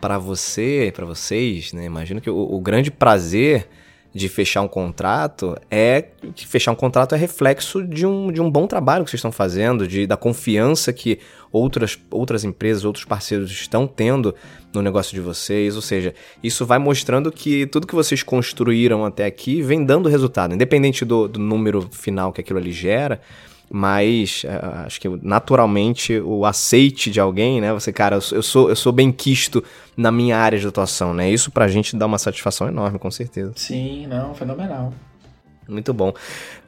[0.00, 1.84] para você, para vocês, né?
[1.84, 3.68] Imagino que o, o, grande prazer
[4.14, 8.50] de fechar um contrato é que fechar um contrato é reflexo de um, de um
[8.50, 11.18] bom trabalho que vocês estão fazendo, de, da confiança que
[11.52, 14.34] outras, outras empresas, outros parceiros estão tendo
[14.72, 15.76] no negócio de vocês.
[15.76, 20.54] Ou seja, isso vai mostrando que tudo que vocês construíram até aqui vem dando resultado,
[20.54, 23.20] independente do, do número final que aquilo ali gera
[23.70, 27.72] mas uh, acho que naturalmente o aceite de alguém, né?
[27.72, 29.62] Você, cara, eu sou, eu sou bem quisto
[29.96, 31.30] na minha área de atuação, né?
[31.30, 33.52] Isso pra gente dá uma satisfação enorme, com certeza.
[33.56, 34.92] Sim, não, fenomenal.
[35.68, 36.12] Muito bom.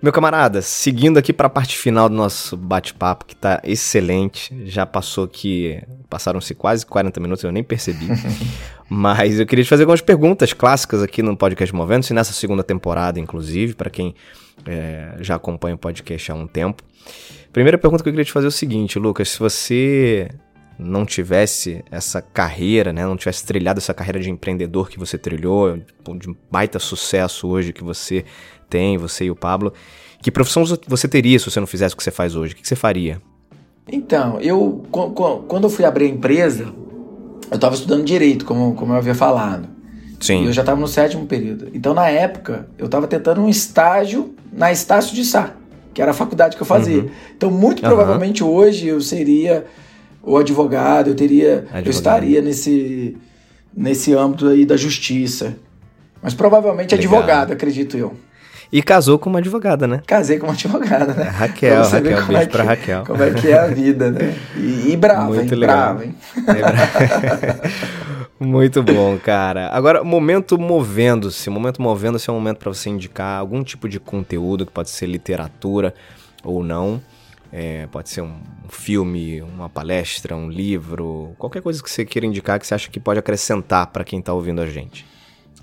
[0.02, 4.52] Meu camarada, seguindo aqui para a parte final do nosso bate-papo, que tá excelente.
[4.66, 5.80] Já passou aqui,
[6.10, 8.08] passaram-se quase 40 minutos, eu nem percebi.
[8.90, 13.20] Mas eu queria te fazer algumas perguntas clássicas aqui no podcast Movendo-se, nessa segunda temporada,
[13.20, 14.14] inclusive, para quem
[14.66, 16.82] é, já acompanha o podcast há um tempo.
[17.52, 20.28] Primeira pergunta que eu queria te fazer é o seguinte, Lucas: se você
[20.78, 25.76] não tivesse essa carreira, né, não tivesse trilhado essa carreira de empreendedor que você trilhou,
[25.76, 28.24] de baita sucesso hoje que você
[28.70, 29.72] tem, você e o Pablo,
[30.22, 32.52] que profissão você teria se você não fizesse o que você faz hoje?
[32.52, 33.20] O que você faria?
[33.90, 36.72] Então, eu quando eu fui abrir a empresa,
[37.50, 39.77] eu estava estudando direito, como, como eu havia falado.
[40.20, 40.44] Sim.
[40.44, 41.68] E eu já estava no sétimo período.
[41.72, 45.52] Então, na época, eu estava tentando um estágio na Estácio de Sá,
[45.94, 47.02] que era a faculdade que eu fazia.
[47.02, 47.10] Uhum.
[47.36, 47.88] Então, muito uhum.
[47.88, 49.64] provavelmente hoje eu seria
[50.22, 51.86] o advogado, eu teria, advogado.
[51.86, 53.16] eu estaria nesse
[53.78, 55.56] nesse âmbito aí da justiça.
[56.20, 57.12] Mas provavelmente Legal.
[57.12, 58.14] advogado, acredito eu.
[58.70, 60.02] E casou com uma advogada, né?
[60.06, 61.24] Casei com uma advogada, né?
[61.24, 63.04] Raquel, Raquel, beijo é que, pra Raquel.
[63.06, 64.34] Como é que é a vida, né?
[64.56, 65.60] E, e brava, Muito hein?
[65.60, 65.76] Legal.
[65.76, 66.14] Brava, hein?
[66.48, 69.68] É Muito bom, cara.
[69.68, 71.50] Agora, momento movendo-se.
[71.50, 75.06] Momento movendo-se é um momento para você indicar algum tipo de conteúdo, que pode ser
[75.06, 75.92] literatura
[76.44, 77.02] ou não.
[77.50, 78.36] É, pode ser um
[78.68, 83.00] filme, uma palestra, um livro, qualquer coisa que você queira indicar que você acha que
[83.00, 85.06] pode acrescentar para quem está ouvindo a gente.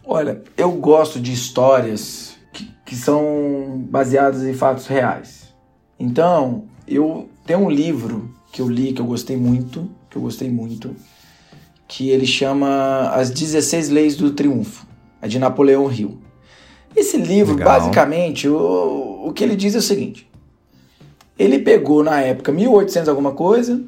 [0.04, 5.54] Olha, eu gosto de histórias que, que são baseadas em fatos reais.
[6.00, 10.50] Então, eu tenho um livro que eu li que eu gostei muito, que eu gostei
[10.50, 10.96] muito,
[11.88, 14.86] que ele chama As 16 Leis do Triunfo,
[15.22, 16.20] é de Napoleão Hill.
[16.96, 17.80] Esse livro, Legal.
[17.80, 20.30] basicamente, o, o que ele diz é o seguinte:
[21.38, 23.84] ele pegou na época 1800 alguma coisa,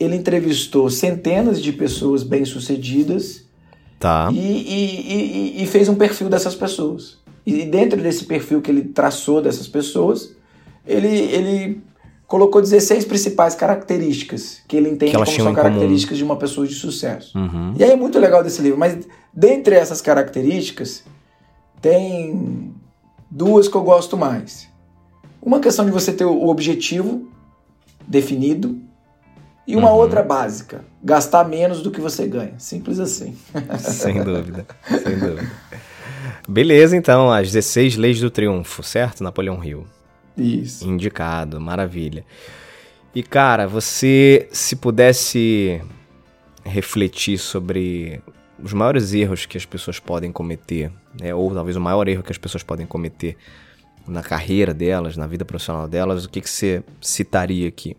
[0.00, 3.44] ele entrevistou centenas de pessoas bem-sucedidas
[4.00, 4.30] tá.
[4.32, 7.18] e, e, e, e, fez um perfil dessas pessoas.
[7.44, 10.34] E dentro desse perfil que ele traçou dessas pessoas,
[10.86, 11.82] ele, ele
[12.32, 16.28] colocou 16 principais características que ele entende que como são características comum.
[16.28, 17.36] de uma pessoa de sucesso.
[17.36, 17.74] Uhum.
[17.76, 21.04] E aí é muito legal desse livro, mas dentre essas características,
[21.82, 22.72] tem
[23.30, 24.66] duas que eu gosto mais.
[25.42, 27.28] Uma questão de você ter o objetivo
[28.08, 28.80] definido
[29.66, 29.98] e uma uhum.
[29.98, 32.54] outra básica, gastar menos do que você ganha.
[32.56, 33.36] Simples assim.
[33.78, 35.52] Sem dúvida, sem dúvida.
[36.48, 39.22] Beleza, então, as 16 leis do triunfo, certo?
[39.22, 39.86] Napoleão Hill.
[40.36, 40.88] Isso.
[40.88, 42.24] Indicado, maravilha.
[43.14, 45.80] E cara, você se pudesse
[46.64, 48.22] refletir sobre
[48.62, 51.34] os maiores erros que as pessoas podem cometer, né?
[51.34, 53.36] ou talvez o maior erro que as pessoas podem cometer
[54.06, 57.96] na carreira delas, na vida profissional delas, o que, que você citaria aqui?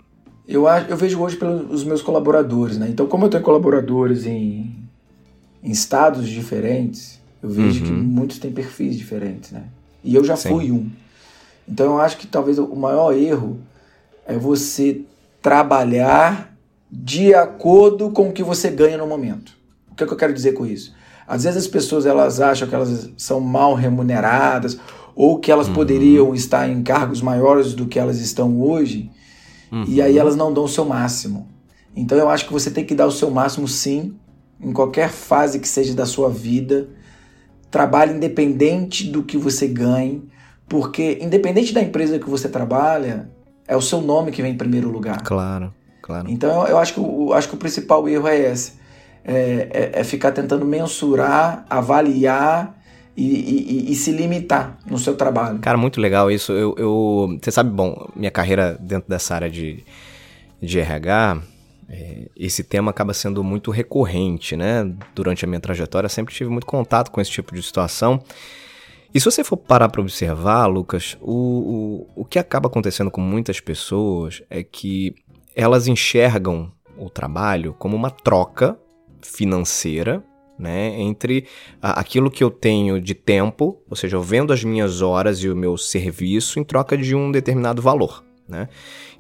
[0.48, 2.90] Eu, eu vejo hoje pelos meus colaboradores, né?
[2.90, 4.76] Então, como eu tenho colaboradores em,
[5.64, 7.86] em estados diferentes, eu vejo uhum.
[7.86, 9.64] que muitos têm perfis diferentes, né?
[10.04, 10.50] E eu já Sim.
[10.50, 10.90] fui um.
[11.68, 13.60] Então eu acho que talvez o maior erro
[14.26, 15.02] é você
[15.42, 16.56] trabalhar
[16.92, 19.54] de acordo com o que você ganha no momento.
[19.92, 20.94] O que, é que eu quero dizer com isso?
[21.28, 24.78] Às vezes as pessoas elas acham que elas são mal remuneradas
[25.16, 25.74] ou que elas uhum.
[25.74, 29.10] poderiam estar em cargos maiores do que elas estão hoje
[29.72, 29.86] uhum.
[29.88, 31.48] e aí elas não dão o seu máximo.
[31.96, 34.16] Então eu acho que você tem que dar o seu máximo sim,
[34.60, 36.90] em qualquer fase que seja da sua vida
[37.74, 40.22] trabalhe independente do que você ganhe,
[40.74, 43.30] porque independente da empresa que você trabalha,
[43.68, 45.22] é o seu nome que vem em primeiro lugar.
[45.22, 45.72] Claro,
[46.02, 46.28] claro.
[46.28, 48.74] Então eu acho que, eu acho que o principal erro é esse.
[49.24, 52.76] É, é, é ficar tentando mensurar, avaliar
[53.16, 55.60] e, e, e, se limitar no seu trabalho.
[55.60, 56.52] Cara, muito legal isso.
[56.52, 59.84] Eu, eu, você sabe, bom, minha carreira dentro dessa área de,
[60.60, 61.40] de RH,
[61.88, 64.92] é, esse tema acaba sendo muito recorrente, né?
[65.14, 68.24] Durante a minha trajetória, sempre tive muito contato com esse tipo de situação.
[69.14, 73.22] E se você for parar para observar, Lucas, o, o, o que acaba acontecendo com
[73.22, 75.14] muitas pessoas é que
[75.56, 78.78] elas enxergam o trabalho como uma troca
[79.22, 80.24] financeira
[80.58, 81.46] né, entre
[81.82, 85.56] aquilo que eu tenho de tempo, ou seja, eu vendo as minhas horas e o
[85.56, 88.24] meu serviço em troca de um determinado valor.
[88.48, 88.68] Né?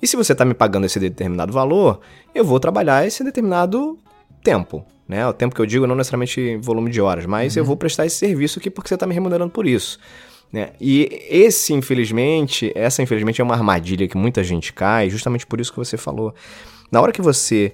[0.02, 2.00] E se você está me pagando esse determinado valor,
[2.34, 3.98] eu vou trabalhar esse determinado
[4.44, 4.86] tempo.
[5.14, 5.28] Né?
[5.28, 7.62] O tempo que eu digo não necessariamente volume de horas, mas uhum.
[7.62, 10.00] eu vou prestar esse serviço aqui porque você está me remunerando por isso.
[10.52, 10.72] Né?
[10.82, 15.72] E esse, infelizmente, essa infelizmente é uma armadilha que muita gente cai, justamente por isso
[15.72, 16.34] que você falou.
[16.92, 17.74] Na hora que você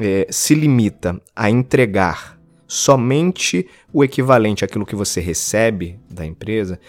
[0.00, 2.36] é, se limita a entregar
[2.66, 6.80] somente o equivalente àquilo que você recebe da empresa,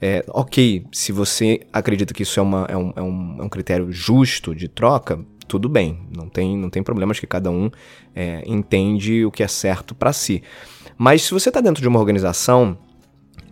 [0.00, 3.48] é, ok, se você acredita que isso é, uma, é, um, é, um, é um
[3.48, 5.18] critério justo de troca,
[5.52, 7.70] tudo bem, não tem, não tem problema, acho que cada um
[8.14, 10.42] é, entende o que é certo para si.
[10.96, 12.78] Mas se você está dentro de uma organização,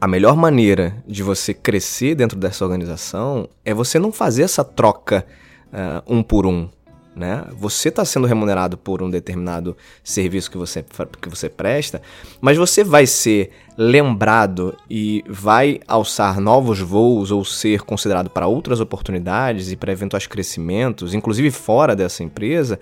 [0.01, 5.27] a melhor maneira de você crescer dentro dessa organização é você não fazer essa troca
[5.67, 6.71] uh, um por um
[7.15, 7.45] né?
[7.53, 10.85] Você está sendo remunerado por um determinado serviço que você,
[11.21, 12.01] que você presta,
[12.41, 18.81] mas você vai ser lembrado e vai alçar novos voos ou ser considerado para outras
[18.81, 22.79] oportunidades e para eventuais crescimentos, inclusive fora dessa empresa,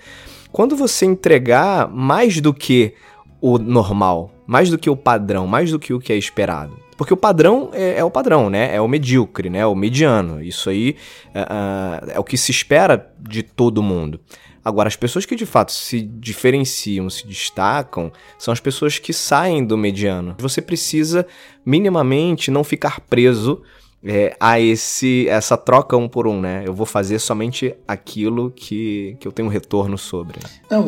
[0.52, 2.94] quando você entregar mais do que
[3.40, 6.87] o normal, mais do que o padrão, mais do que o que é esperado.
[6.98, 8.74] Porque o padrão é, é, o padrão, né?
[8.74, 9.60] É o medíocre, né?
[9.60, 10.42] É o mediano.
[10.42, 10.96] Isso aí
[11.28, 14.18] uh, é o que se espera de todo mundo.
[14.64, 19.64] Agora, as pessoas que de fato se diferenciam, se destacam, são as pessoas que saem
[19.64, 20.34] do mediano.
[20.40, 21.24] Você precisa
[21.64, 23.62] minimamente não ficar preso
[24.04, 26.64] é, a esse essa troca um por um, né?
[26.66, 30.40] Eu vou fazer somente aquilo que, que eu tenho retorno sobre.
[30.68, 30.82] Não,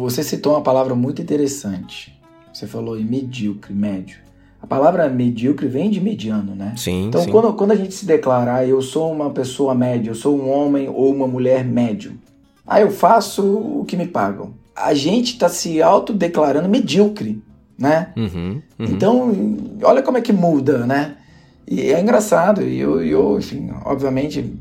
[0.00, 2.18] você citou uma palavra muito interessante.
[2.54, 4.25] Você falou em medíocre, médio.
[4.66, 6.74] A palavra medíocre vem de mediano, né?
[6.76, 7.06] Sim.
[7.06, 7.30] Então, sim.
[7.30, 10.88] Quando, quando a gente se declarar, eu sou uma pessoa média, eu sou um homem
[10.88, 12.18] ou uma mulher médio,
[12.66, 14.54] aí eu faço o que me pagam.
[14.74, 17.40] A gente está se autodeclarando medíocre,
[17.78, 18.08] né?
[18.16, 18.86] Uhum, uhum.
[18.86, 21.14] Então, olha como é que muda, né?
[21.64, 24.52] E é engraçado, e eu, eu, enfim, obviamente,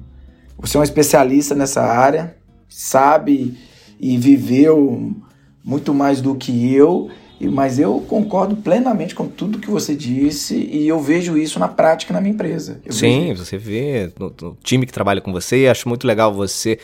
[0.55, 2.35] você é um especialista nessa área,
[2.69, 3.57] sabe
[3.99, 5.15] e viveu
[5.63, 7.09] muito mais do que eu,
[7.41, 12.13] mas eu concordo plenamente com tudo que você disse e eu vejo isso na prática
[12.13, 12.79] na minha empresa.
[12.85, 16.79] Eu Sim, você vê no, no, time que trabalha com você, acho muito legal você,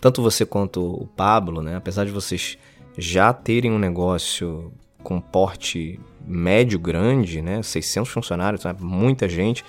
[0.00, 1.76] tanto você quanto o Pablo, né?
[1.76, 2.56] Apesar de vocês
[2.96, 7.62] já terem um negócio com porte médio grande, né?
[7.62, 9.64] 600 funcionários, muita gente.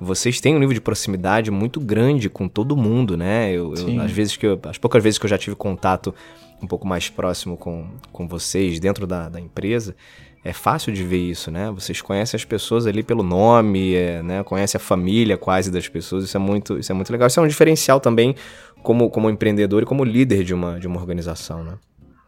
[0.00, 3.50] Vocês têm um nível de proximidade muito grande com todo mundo, né?
[3.50, 6.14] Eu, eu às vezes que eu, as poucas vezes que eu já tive contato
[6.66, 9.96] um pouco mais próximo com, com vocês dentro da, da empresa,
[10.44, 11.70] é fácil de ver isso, né?
[11.70, 14.42] Vocês conhecem as pessoas ali pelo nome, é, né?
[14.44, 17.26] Conhecem a família quase das pessoas, isso é muito, isso é muito legal.
[17.26, 18.34] Isso é um diferencial também
[18.82, 21.74] como, como empreendedor e como líder de uma, de uma organização, né?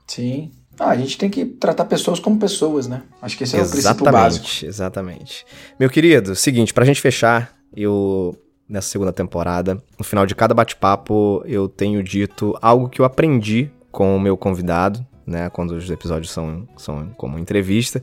[0.07, 0.51] Sim.
[0.78, 3.03] Ah, a gente tem que tratar pessoas como pessoas, né?
[3.20, 4.66] Acho que esse é exatamente, o princípio básico.
[4.66, 5.47] Exatamente.
[5.78, 8.36] Meu querido, seguinte, pra gente fechar, eu
[8.68, 13.70] nessa segunda temporada, no final de cada bate-papo, eu tenho dito algo que eu aprendi
[13.91, 18.03] com o meu convidado, né, quando os episódios são, são como entrevista.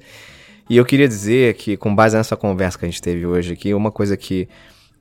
[0.69, 3.73] E eu queria dizer que, com base nessa conversa que a gente teve hoje aqui,
[3.73, 4.47] uma coisa que,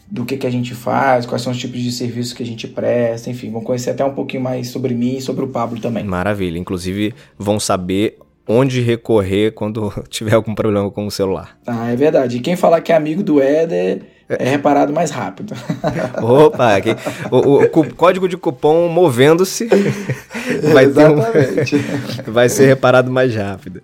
[0.09, 2.67] do que, que a gente faz, quais são os tipos de serviços que a gente
[2.67, 6.03] presta, enfim, vão conhecer até um pouquinho mais sobre mim e sobre o Pablo também.
[6.03, 6.57] Maravilha.
[6.57, 8.17] Inclusive, vão saber
[8.47, 11.57] onde recorrer quando tiver algum problema com o celular.
[11.67, 12.37] Ah, é verdade.
[12.37, 15.53] E quem falar que é amigo do Éder é reparado mais rápido.
[16.21, 16.89] Opa, aqui,
[17.31, 19.69] o, o, o, código de cupom movendo-se
[20.73, 23.81] vai, um, vai ser reparado mais rápido.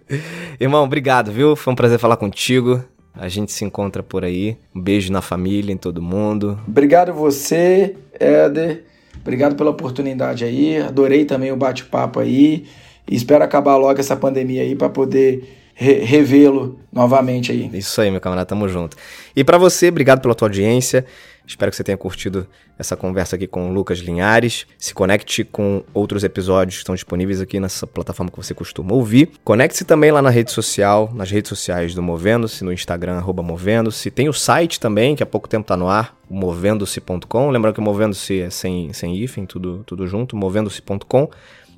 [0.60, 1.56] Irmão, obrigado, viu?
[1.56, 2.84] Foi um prazer falar contigo.
[3.16, 4.58] A gente se encontra por aí.
[4.76, 6.60] Um beijo na família, em todo mundo.
[6.68, 8.84] Obrigado você, Éder.
[9.22, 10.78] Obrigado pela oportunidade aí.
[10.78, 12.66] Adorei também o bate-papo aí.
[13.08, 17.70] E espero acabar logo essa pandemia aí para poder re revê-lo novamente aí.
[17.74, 18.98] Isso aí, meu camarada, tamo junto.
[19.36, 21.06] E para você, obrigado pela tua audiência.
[21.46, 22.48] Espero que você tenha curtido
[22.80, 24.66] essa conversa aqui com o Lucas Linhares.
[24.78, 29.30] Se conecte com outros episódios que estão disponíveis aqui nessa plataforma que você costuma ouvir.
[29.44, 34.10] Conecte-se também lá na rede social, nas redes sociais do Movendo-se, no Instagram, arroba Movendo-se.
[34.10, 37.50] Tem o site também, que há pouco tempo está no ar, movendo-se.com.
[37.50, 41.30] Lembrando que Movendo-se é sem, sem hífen, tudo, tudo junto, movendo-se.com.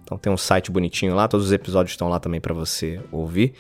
[0.04, 3.54] Então tem um site bonitinho lá, todos os episódios estão lá também para você ouvir.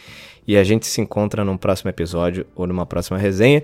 [0.47, 3.63] E a gente se encontra num próximo episódio ou numa próxima resenha.